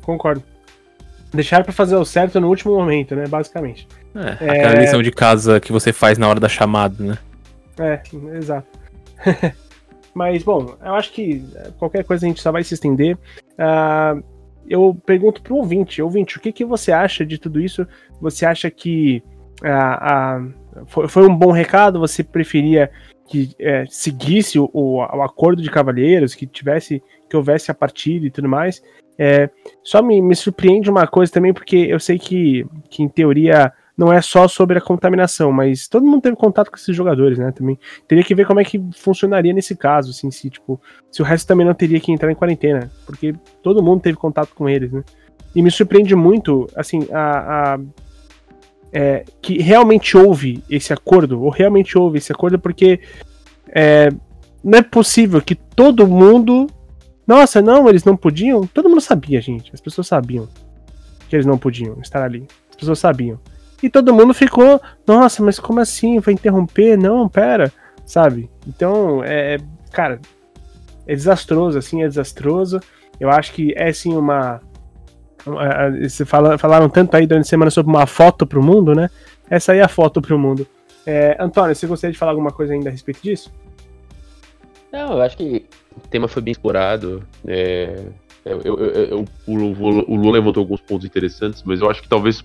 Concordo. 0.00 0.42
Deixaram 1.32 1.64
pra 1.64 1.72
fazer 1.72 1.96
o 1.96 2.04
certo 2.04 2.38
no 2.40 2.48
último 2.48 2.74
momento, 2.74 3.14
né? 3.16 3.24
Basicamente. 3.26 3.88
É, 4.14 4.44
É. 4.46 4.50
aquela 4.50 4.74
lição 4.80 5.02
de 5.02 5.10
casa 5.10 5.58
que 5.60 5.72
você 5.72 5.92
faz 5.92 6.18
na 6.18 6.28
hora 6.28 6.38
da 6.40 6.48
chamada, 6.48 7.02
né? 7.02 7.18
É, 7.78 8.00
exato. 8.36 8.66
Mas, 10.14 10.42
bom, 10.42 10.74
eu 10.84 10.94
acho 10.94 11.10
que 11.12 11.42
qualquer 11.78 12.04
coisa 12.04 12.26
a 12.26 12.28
gente 12.28 12.42
só 12.42 12.52
vai 12.52 12.62
se 12.62 12.74
estender. 12.74 13.16
Ah, 13.58 14.14
eu 14.68 14.94
pergunto 15.06 15.40
pro 15.42 15.56
ouvinte, 15.56 16.02
ouvinte, 16.02 16.36
o 16.36 16.40
que, 16.40 16.52
que 16.52 16.64
você 16.64 16.92
acha 16.92 17.24
de 17.24 17.38
tudo 17.38 17.60
isso? 17.60 17.86
Você 18.20 18.44
acha 18.44 18.70
que 18.70 19.22
ah, 19.64 20.38
ah, 20.40 20.84
foi, 20.86 21.08
foi 21.08 21.26
um 21.26 21.34
bom 21.34 21.50
recado? 21.50 21.98
Você 21.98 22.22
preferia 22.22 22.90
que 23.26 23.54
eh, 23.58 23.84
seguisse 23.88 24.58
o, 24.58 24.68
o- 24.72 24.98
o 24.98 25.22
acordo 25.22 25.62
de 25.62 25.70
cavalheiros, 25.70 26.34
que 26.34 26.46
tivesse, 26.46 27.02
que 27.30 27.36
houvesse 27.36 27.70
a 27.70 27.74
partida 27.74 28.26
e 28.26 28.30
tudo 28.30 28.48
mais? 28.48 28.82
É, 29.24 29.48
só 29.84 30.02
me, 30.02 30.20
me 30.20 30.34
surpreende 30.34 30.90
uma 30.90 31.06
coisa 31.06 31.30
também, 31.30 31.52
porque 31.54 31.76
eu 31.76 32.00
sei 32.00 32.18
que, 32.18 32.66
que 32.90 33.04
em 33.04 33.08
teoria 33.08 33.72
não 33.96 34.12
é 34.12 34.20
só 34.20 34.48
sobre 34.48 34.78
a 34.78 34.80
contaminação, 34.80 35.52
mas 35.52 35.86
todo 35.86 36.04
mundo 36.04 36.22
teve 36.22 36.34
contato 36.34 36.70
com 36.70 36.76
esses 36.76 36.96
jogadores, 36.96 37.38
né? 37.38 37.52
Também 37.52 37.78
teria 38.08 38.24
que 38.24 38.34
ver 38.34 38.46
como 38.48 38.58
é 38.58 38.64
que 38.64 38.82
funcionaria 38.96 39.52
nesse 39.52 39.76
caso, 39.76 40.10
assim, 40.10 40.28
se 40.32 40.50
tipo, 40.50 40.80
se 41.08 41.22
o 41.22 41.24
resto 41.24 41.46
também 41.46 41.64
não 41.64 41.72
teria 41.72 42.00
que 42.00 42.10
entrar 42.10 42.32
em 42.32 42.34
quarentena, 42.34 42.90
porque 43.06 43.32
todo 43.62 43.80
mundo 43.80 44.00
teve 44.02 44.16
contato 44.16 44.50
com 44.56 44.68
eles, 44.68 44.90
né? 44.90 45.04
E 45.54 45.62
me 45.62 45.70
surpreende 45.70 46.16
muito, 46.16 46.66
assim, 46.74 47.06
a, 47.12 47.74
a- 47.74 47.80
é, 48.92 49.24
que 49.40 49.62
realmente 49.62 50.16
houve 50.16 50.64
esse 50.68 50.92
acordo, 50.92 51.40
ou 51.40 51.48
realmente 51.48 51.96
houve 51.96 52.18
esse 52.18 52.32
acordo, 52.32 52.58
porque 52.58 52.98
é, 53.68 54.08
não 54.64 54.78
é 54.80 54.82
possível 54.82 55.40
que 55.40 55.54
todo 55.54 56.08
mundo. 56.08 56.66
Nossa, 57.32 57.62
não, 57.62 57.88
eles 57.88 58.04
não 58.04 58.14
podiam. 58.14 58.66
Todo 58.66 58.90
mundo 58.90 59.00
sabia, 59.00 59.40
gente. 59.40 59.70
As 59.72 59.80
pessoas 59.80 60.06
sabiam 60.06 60.46
que 61.30 61.34
eles 61.34 61.46
não 61.46 61.56
podiam 61.56 61.98
estar 62.02 62.22
ali. 62.22 62.46
As 62.68 62.76
pessoas 62.76 62.98
sabiam. 62.98 63.40
E 63.82 63.88
todo 63.88 64.12
mundo 64.12 64.34
ficou, 64.34 64.78
nossa, 65.06 65.42
mas 65.42 65.58
como 65.58 65.80
assim? 65.80 66.20
Vai 66.20 66.34
interromper? 66.34 66.98
Não, 66.98 67.26
pera, 67.30 67.72
sabe? 68.04 68.50
Então, 68.68 69.24
é, 69.24 69.56
cara, 69.90 70.20
é 71.06 71.14
desastroso, 71.14 71.78
assim, 71.78 72.02
é 72.02 72.06
desastroso. 72.06 72.80
Eu 73.18 73.30
acho 73.30 73.54
que 73.54 73.72
é, 73.78 73.90
sim, 73.94 74.14
uma. 74.14 74.60
uma- 75.46 75.90
Você 76.06 76.26
fala, 76.26 76.58
falaram 76.58 76.90
tanto 76.90 77.16
aí 77.16 77.26
durante 77.26 77.46
a 77.46 77.48
semana 77.48 77.70
sobre 77.70 77.90
uma 77.90 78.06
foto 78.06 78.46
pro 78.46 78.62
mundo, 78.62 78.94
né? 78.94 79.08
Essa 79.48 79.72
aí 79.72 79.78
é 79.78 79.82
a 79.82 79.88
foto 79.88 80.20
pro 80.20 80.38
mundo. 80.38 80.66
É, 81.06 81.34
Antônio, 81.40 81.74
você 81.74 81.86
gostaria 81.86 82.12
de 82.12 82.18
falar 82.18 82.32
alguma 82.32 82.50
coisa 82.52 82.74
ainda 82.74 82.90
a 82.90 82.92
respeito 82.92 83.22
disso? 83.22 83.50
Não, 84.92 85.14
eu 85.14 85.22
acho 85.22 85.34
que 85.38 85.64
o 85.96 86.08
tema 86.08 86.28
foi 86.28 86.42
bem 86.42 86.52
explorado. 86.52 87.22
é, 87.46 88.06
eu- 88.44 88.60
eu- 88.62 88.78
eu- 88.78 89.04
eu- 89.06 89.24
o, 89.46 90.12
o 90.12 90.16
Lu 90.16 90.30
levantou 90.30 90.60
alguns 90.62 90.80
pontos 90.80 91.06
interessantes, 91.06 91.62
mas 91.64 91.80
eu 91.80 91.88
acho 91.88 92.02
que 92.02 92.08
talvez 92.08 92.44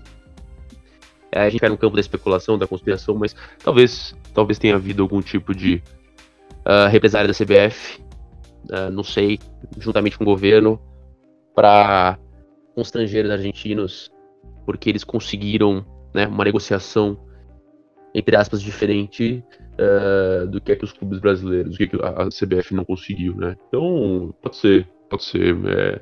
é, 1.32 1.40
a 1.40 1.50
gente 1.50 1.60
cai 1.60 1.68
no 1.68 1.76
campo 1.76 1.94
da 1.94 2.00
especulação, 2.00 2.56
da 2.56 2.66
conspiração, 2.66 3.14
mas 3.14 3.34
talvez, 3.62 4.14
talvez 4.32 4.58
tenha 4.58 4.76
havido 4.76 5.02
algum 5.02 5.20
tipo 5.20 5.54
de 5.54 5.82
ah, 6.64 6.88
represária 6.88 7.26
da 7.28 7.34
CBF, 7.34 8.00
ah, 8.70 8.90
não 8.90 9.02
sei, 9.02 9.38
juntamente 9.78 10.16
com 10.16 10.24
o 10.24 10.26
governo, 10.26 10.80
para 11.54 12.18
constranger 12.74 13.24
os 13.24 13.30
argentinos, 13.30 14.10
porque 14.64 14.88
eles 14.88 15.04
conseguiram 15.04 15.84
né, 16.14 16.26
uma 16.26 16.44
negociação, 16.44 17.18
entre 18.18 18.36
aspas, 18.36 18.60
diferente 18.60 19.44
eh, 19.78 20.46
do 20.46 20.60
que 20.60 20.72
é 20.72 20.76
que 20.76 20.84
os 20.84 20.92
clubes 20.92 21.20
brasileiros, 21.20 21.70
do 21.70 21.76
que, 21.76 21.84
é 21.84 21.86
que 21.86 21.96
a, 22.02 22.28
CBF 22.28 22.74
não 22.74 22.84
conseguiu, 22.84 23.36
né? 23.36 23.56
Então, 23.68 24.34
pode 24.42 24.56
ser, 24.56 24.88
pode 25.08 25.22
ser. 25.22 25.56
é, 25.66 26.00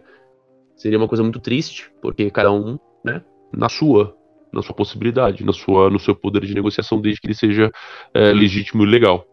seria 0.75 0.97
uma 0.97 1.07
coisa 1.07 1.23
muito 1.23 1.39
triste, 1.39 1.91
porque 2.01 2.31
cada 2.31 2.51
um, 2.51 2.79
né, 3.05 3.23
na 3.53 3.69
sua, 3.69 4.17
na 4.51 4.63
sua 4.63 4.75
possibilidade, 4.75 5.45
na 5.45 5.53
sua, 5.53 5.91
no 5.91 5.99
seu 5.99 6.15
poder 6.15 6.47
de 6.47 6.55
negociação, 6.55 7.01
desde 7.01 7.21
que 7.21 7.27
ele 7.27 7.35
seja 7.35 7.71
eh, 8.15 8.33
legítimo 8.33 8.83
e 8.83 8.87
legal. 8.87 9.27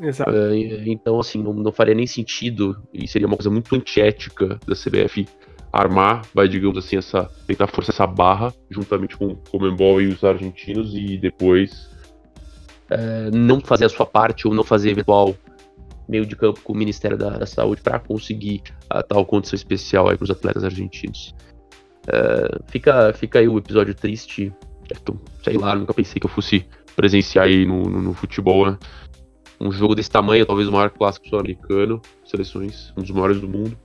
Exato. 0.00 0.30
Eh, 0.30 0.84
então, 0.86 1.18
assim, 1.18 1.42
não, 1.42 1.52
não 1.52 1.72
faria 1.72 1.94
nem 1.94 2.06
sentido 2.06 2.80
e 2.94 3.08
seria 3.08 3.26
uma 3.26 3.36
coisa 3.36 3.50
muito 3.50 3.74
antiética 3.74 4.60
da 4.64 4.76
CBF 4.76 5.26
armar, 5.72 6.22
vai, 6.32 6.46
digamos 6.46 6.78
assim, 6.78 6.98
essa 6.98 7.28
tentar 7.46 7.66
forçar 7.66 7.94
essa 7.94 8.06
barra 8.06 8.54
juntamente 8.70 9.16
com 9.16 9.26
o 9.26 9.36
Comembol 9.50 10.00
e 10.00 10.06
os 10.06 10.22
argentinos 10.22 10.94
e 10.94 11.16
depois 11.16 11.91
eh, 12.92 13.30
não 13.32 13.60
fazer 13.60 13.86
a 13.86 13.88
sua 13.88 14.04
parte 14.04 14.46
ou 14.46 14.54
não 14.54 14.62
fazer 14.62 14.90
eventual 14.90 15.34
meio 16.08 16.26
de 16.26 16.36
campo 16.36 16.60
com 16.60 16.72
o 16.72 16.76
Ministério 16.76 17.16
da, 17.16 17.30
da 17.38 17.46
Saúde 17.46 17.80
para 17.80 17.98
conseguir 17.98 18.62
a 18.90 19.02
tal 19.02 19.24
condição 19.24 19.56
especial 19.56 20.06
para 20.06 20.22
os 20.22 20.30
atletas 20.30 20.62
argentinos. 20.62 21.34
Eh, 22.06 22.58
fica, 22.66 23.12
fica 23.14 23.38
aí 23.38 23.48
o 23.48 23.58
episódio 23.58 23.94
triste. 23.94 24.52
Então, 24.90 25.18
sei 25.42 25.56
lá, 25.56 25.74
nunca 25.74 25.94
pensei 25.94 26.20
que 26.20 26.26
eu 26.26 26.30
fosse 26.30 26.66
presenciar 26.94 27.46
aí 27.46 27.64
no, 27.64 27.82
no, 27.84 28.02
no 28.02 28.14
futebol, 28.14 28.70
né? 28.70 28.78
Um 29.58 29.72
jogo 29.72 29.94
desse 29.94 30.10
tamanho, 30.10 30.44
talvez 30.44 30.68
o 30.68 30.72
maior 30.72 30.90
clássico 30.90 31.28
sul-americano, 31.28 32.02
seleções, 32.24 32.92
um 32.96 33.00
dos 33.00 33.10
maiores 33.10 33.40
do 33.40 33.48
mundo, 33.48 33.78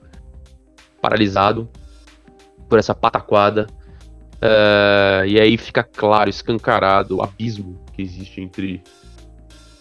paralisado 1.00 1.68
por 2.68 2.78
essa 2.78 2.94
pataquada. 2.94 3.66
Eh, 4.42 5.24
e 5.28 5.40
aí 5.40 5.56
fica 5.56 5.82
claro, 5.82 6.28
escancarado 6.28 7.16
o 7.16 7.22
abismo 7.22 7.87
que 7.98 8.02
existe 8.02 8.40
entre 8.40 8.80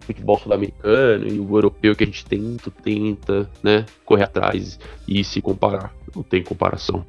o 0.02 0.06
futebol 0.06 0.40
sul-americano 0.40 1.28
e 1.28 1.40
o 1.40 1.56
europeu 1.56 1.96
que 1.96 2.04
a 2.04 2.08
gente 2.08 2.26
tenta, 2.26 2.72
tenta, 2.72 3.50
né, 3.62 3.86
correr 4.04 4.24
atrás 4.24 4.80
e 5.08 5.24
se 5.24 5.40
comparar. 5.40 5.94
Não 6.16 6.24
tem 6.24 6.44
comparação. 6.44 7.06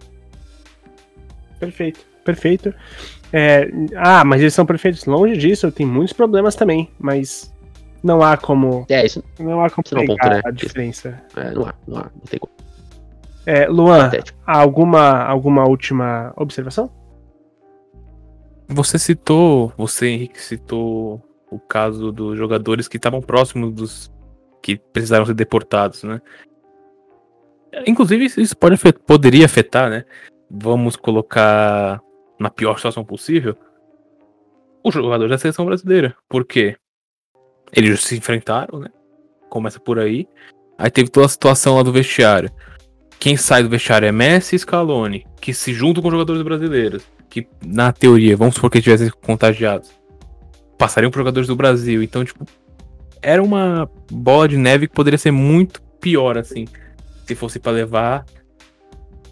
Perfeito, 1.58 2.00
perfeito. 2.24 2.74
É, 3.32 3.70
ah, 3.96 4.22
mas 4.24 4.40
eles 4.42 4.52
são 4.52 4.66
perfeitos. 4.66 5.06
Longe 5.06 5.36
disso, 5.36 5.72
tem 5.72 5.86
muitos 5.86 6.12
problemas 6.12 6.54
também, 6.54 6.90
mas 6.98 7.54
não 8.02 8.22
há 8.22 8.36
como. 8.36 8.84
É, 8.88 9.06
isso 9.06 9.24
Não 9.38 9.64
há 9.64 9.70
como 9.70 9.84
não 9.92 10.00
é 10.00 10.02
um 10.02 10.06
ponto, 10.06 10.18
pegar 10.18 10.34
né? 10.36 10.42
a 10.44 10.50
diferença. 10.50 11.22
é, 11.36 11.50
não 11.52 11.66
há, 11.66 11.74
não 11.86 11.96
há, 11.98 12.02
não 12.02 12.22
tem 12.28 12.38
como. 12.38 12.52
É, 13.46 13.66
Luan, 13.66 14.00
Patético. 14.04 14.38
alguma, 14.46 15.22
alguma 15.24 15.66
última 15.66 16.34
observação? 16.36 16.90
Você 18.68 18.98
citou, 18.98 19.72
você, 19.76 20.08
Henrique, 20.08 20.40
citou 20.40 21.22
o 21.50 21.58
caso 21.58 22.12
dos 22.12 22.36
jogadores 22.36 22.86
que 22.86 22.98
estavam 22.98 23.22
próximos 23.22 23.72
dos 23.72 24.12
que 24.62 24.76
precisaram 24.76 25.24
ser 25.24 25.34
deportados, 25.34 26.02
né? 26.02 26.20
Inclusive, 27.86 28.26
isso- 28.26 28.56
pode 28.56 28.76
poderia 29.06 29.46
afetar, 29.46 29.88
né? 29.88 30.04
Vamos 30.50 30.96
colocar 30.96 32.02
na 32.38 32.50
pior 32.50 32.76
situação 32.76 33.04
possível 33.04 33.56
os 34.84 34.94
jogadores 34.94 35.30
da 35.30 35.38
seleção 35.38 35.64
brasileira. 35.64 36.14
Por 36.28 36.44
quê? 36.44 36.76
Eles 37.72 38.02
se 38.02 38.16
enfrentaram, 38.16 38.80
né? 38.80 38.88
Começa 39.48 39.80
por 39.80 39.98
aí. 39.98 40.28
Aí 40.76 40.90
teve 40.90 41.10
toda 41.10 41.26
a 41.26 41.30
situação 41.30 41.76
lá 41.76 41.82
do 41.82 41.92
vestiário. 41.92 42.50
Quem 43.18 43.36
sai 43.36 43.62
do 43.62 43.68
vestiário 43.68 44.06
é 44.06 44.12
Messi 44.12 44.56
e 44.56 44.58
Scaloni, 44.58 45.26
que 45.40 45.52
se 45.52 45.72
juntam 45.72 46.02
com 46.02 46.10
jogadores 46.10 46.42
brasileiros, 46.42 47.04
que 47.28 47.46
na 47.64 47.92
teoria, 47.92 48.36
vamos 48.36 48.54
supor 48.54 48.70
que 48.70 48.80
tivessem 48.80 49.10
contagiados, 49.22 49.90
passariam 50.76 51.10
por 51.10 51.18
jogadores 51.18 51.46
do 51.46 51.56
Brasil. 51.56 52.02
Então, 52.02 52.24
tipo, 52.24 52.44
era 53.20 53.42
uma 53.42 53.90
bola 54.10 54.48
de 54.48 54.56
neve 54.56 54.88
que 54.88 54.94
poderia 54.94 55.18
ser 55.18 55.30
muito 55.30 55.82
pior, 56.00 56.38
assim, 56.38 56.66
se 57.26 57.34
fosse 57.34 57.58
para 57.58 57.72
levar 57.72 58.24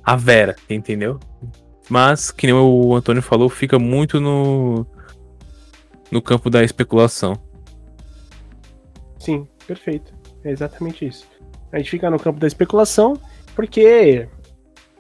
a 0.05 0.16
Vera, 0.16 0.57
entendeu? 0.68 1.18
Mas, 1.88 2.30
que 2.30 2.47
nem 2.47 2.55
o 2.55 2.94
Antônio 2.94 3.22
falou, 3.22 3.49
fica 3.49 3.78
muito 3.78 4.20
no, 4.20 4.86
no 6.11 6.20
campo 6.20 6.51
da 6.51 6.64
especulação. 6.64 7.34
Sim, 9.18 9.47
perfeito. 9.66 10.12
É 10.44 10.51
exatamente 10.51 11.07
isso. 11.07 11.26
A 11.72 11.78
gente 11.78 11.90
fica 11.90 12.11
no 12.11 12.18
campo 12.18 12.38
da 12.38 12.47
especulação, 12.47 13.14
porque 13.55 14.28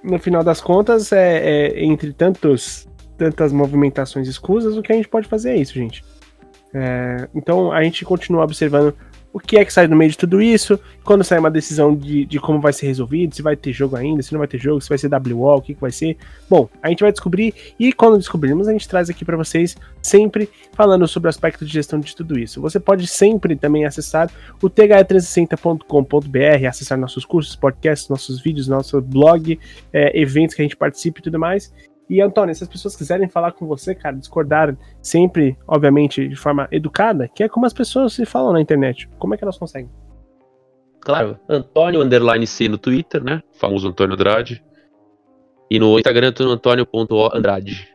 no 0.02 0.18
final 0.18 0.44
das 0.44 0.60
contas, 0.60 1.12
é, 1.12 1.38
é 1.38 1.84
entre 1.84 2.12
tantos, 2.12 2.88
tantas 3.16 3.52
movimentações 3.52 4.28
escusas, 4.28 4.76
o 4.76 4.82
que 4.82 4.92
a 4.92 4.96
gente 4.96 5.08
pode 5.08 5.28
fazer 5.28 5.50
é 5.50 5.56
isso, 5.56 5.74
gente. 5.74 6.04
É, 6.74 7.28
então 7.34 7.72
a 7.72 7.82
gente 7.82 8.04
continua 8.04 8.44
observando 8.44 8.94
o 9.36 9.38
que 9.38 9.58
é 9.58 9.64
que 9.66 9.72
sai 9.72 9.86
no 9.86 9.94
meio 9.94 10.10
de 10.10 10.16
tudo 10.16 10.40
isso, 10.40 10.80
quando 11.04 11.22
sai 11.22 11.38
uma 11.38 11.50
decisão 11.50 11.94
de, 11.94 12.24
de 12.24 12.40
como 12.40 12.58
vai 12.58 12.72
ser 12.72 12.86
resolvido, 12.86 13.34
se 13.34 13.42
vai 13.42 13.54
ter 13.54 13.70
jogo 13.70 13.94
ainda, 13.94 14.22
se 14.22 14.32
não 14.32 14.38
vai 14.38 14.48
ter 14.48 14.56
jogo, 14.56 14.80
se 14.80 14.88
vai 14.88 14.96
ser 14.96 15.10
WO, 15.12 15.56
o 15.56 15.60
que, 15.60 15.74
que 15.74 15.80
vai 15.80 15.90
ser. 15.90 16.16
Bom, 16.48 16.70
a 16.82 16.88
gente 16.88 17.02
vai 17.02 17.12
descobrir 17.12 17.52
e 17.78 17.92
quando 17.92 18.16
descobrirmos, 18.16 18.66
a 18.66 18.72
gente 18.72 18.88
traz 18.88 19.10
aqui 19.10 19.26
para 19.26 19.36
vocês 19.36 19.76
sempre 20.00 20.48
falando 20.72 21.06
sobre 21.06 21.28
o 21.28 21.30
aspecto 21.30 21.66
de 21.66 21.72
gestão 21.74 22.00
de 22.00 22.16
tudo 22.16 22.38
isso. 22.38 22.62
Você 22.62 22.80
pode 22.80 23.06
sempre 23.06 23.54
também 23.56 23.84
acessar 23.84 24.30
o 24.62 24.70
the360.com.br, 24.70 26.66
acessar 26.66 26.96
nossos 26.96 27.26
cursos, 27.26 27.54
podcasts, 27.54 28.08
nossos 28.08 28.40
vídeos, 28.40 28.68
nosso 28.68 29.02
blog, 29.02 29.60
é, 29.92 30.18
eventos 30.18 30.54
que 30.54 30.62
a 30.62 30.64
gente 30.64 30.78
participa 30.78 31.18
e 31.18 31.22
tudo 31.22 31.38
mais. 31.38 31.70
E, 32.08 32.20
Antônio, 32.20 32.54
se 32.54 32.62
as 32.62 32.68
pessoas 32.68 32.94
quiserem 32.94 33.28
falar 33.28 33.52
com 33.52 33.66
você, 33.66 33.94
cara, 33.94 34.16
discordar 34.16 34.76
sempre, 35.02 35.58
obviamente, 35.66 36.28
de 36.28 36.36
forma 36.36 36.68
educada, 36.70 37.28
que 37.28 37.42
é 37.42 37.48
como 37.48 37.66
as 37.66 37.72
pessoas 37.72 38.12
se 38.12 38.24
falam 38.24 38.52
na 38.52 38.60
internet, 38.60 39.08
como 39.18 39.34
é 39.34 39.36
que 39.36 39.42
elas 39.42 39.58
conseguem? 39.58 39.90
Claro, 41.00 41.38
Antônio 41.48 42.00
Underline 42.00 42.46
C 42.46 42.68
no 42.68 42.78
Twitter, 42.78 43.22
né? 43.22 43.42
Famoso 43.52 43.88
Antônio 43.88 44.14
Andrade. 44.14 44.64
E 45.70 45.78
no 45.78 45.98
Instagram, 45.98 46.32
Antônio.andrade. 46.40 47.88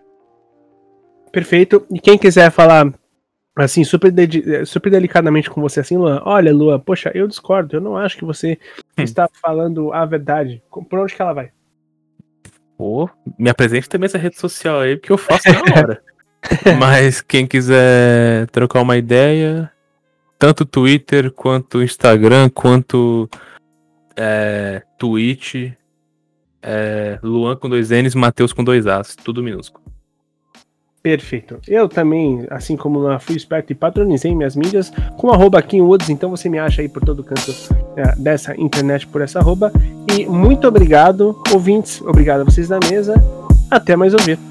Perfeito. 1.31 1.85
E 1.89 1.99
quem 1.99 2.17
quiser 2.17 2.51
falar 2.51 2.93
assim, 3.55 3.83
super, 3.83 4.11
de, 4.11 4.65
super 4.65 4.89
delicadamente 4.89 5.49
com 5.49 5.61
você, 5.61 5.81
assim, 5.81 5.97
Luan, 5.97 6.21
olha, 6.25 6.53
Luan, 6.53 6.79
poxa, 6.79 7.11
eu 7.13 7.27
discordo, 7.27 7.75
eu 7.75 7.81
não 7.81 7.97
acho 7.97 8.17
que 8.17 8.25
você 8.25 8.57
hum. 8.97 9.03
está 9.03 9.29
falando 9.41 9.93
a 9.93 10.05
verdade. 10.05 10.61
Por 10.69 10.99
onde 10.99 11.15
que 11.15 11.21
ela 11.21 11.33
vai? 11.33 11.51
Pô, 12.81 13.07
me 13.37 13.47
apresente 13.47 13.87
também 13.87 14.07
essa 14.07 14.17
rede 14.17 14.39
social 14.39 14.79
aí, 14.79 14.97
porque 14.97 15.13
eu 15.13 15.17
faço 15.19 15.43
na 15.51 15.59
hora. 15.77 16.03
Mas 16.79 17.21
quem 17.21 17.45
quiser 17.45 18.47
trocar 18.47 18.81
uma 18.81 18.97
ideia, 18.97 19.71
tanto 20.39 20.65
Twitter, 20.65 21.29
quanto 21.29 21.83
Instagram, 21.83 22.49
quanto 22.49 23.29
é, 24.15 24.81
Twitch, 24.97 25.73
é, 26.59 27.19
Luan 27.21 27.55
com 27.55 27.69
dois 27.69 27.91
N's, 27.91 28.15
Matheus 28.15 28.51
com 28.51 28.63
dois 28.63 28.87
As, 28.87 29.15
tudo 29.15 29.43
minúsculo. 29.43 29.85
Perfeito. 31.03 31.57
Eu 31.67 31.89
também, 31.89 32.45
assim 32.51 32.77
como 32.77 32.99
lá 32.99 33.17
fui 33.17 33.35
esperto 33.35 33.71
e 33.71 33.75
patronizei 33.75 34.35
minhas 34.35 34.55
mídias 34.55 34.91
com 35.17 35.31
arroba 35.31 35.63
Woods, 35.73 36.09
então 36.09 36.29
você 36.29 36.47
me 36.47 36.59
acha 36.59 36.81
aí 36.81 36.87
por 36.87 37.03
todo 37.03 37.23
canto 37.23 37.51
é, 37.95 38.15
dessa 38.17 38.55
internet 38.59 39.07
por 39.07 39.21
essa 39.21 39.39
arroba. 39.39 39.71
E 40.15 40.25
muito 40.25 40.67
obrigado, 40.67 41.41
ouvintes, 41.51 42.01
obrigado 42.01 42.41
a 42.41 42.43
vocês 42.43 42.67
da 42.67 42.79
mesa. 42.87 43.15
Até 43.69 43.95
mais 43.95 44.13
ouvir. 44.13 44.50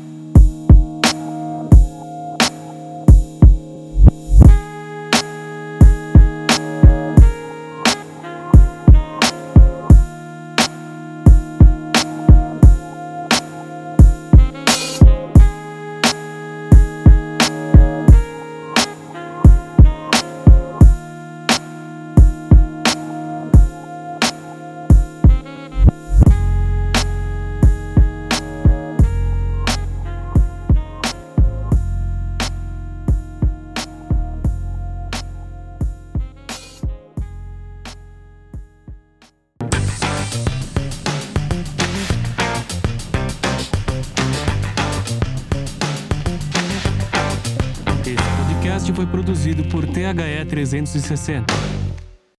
THE 50.12 50.44
360. 50.44 51.80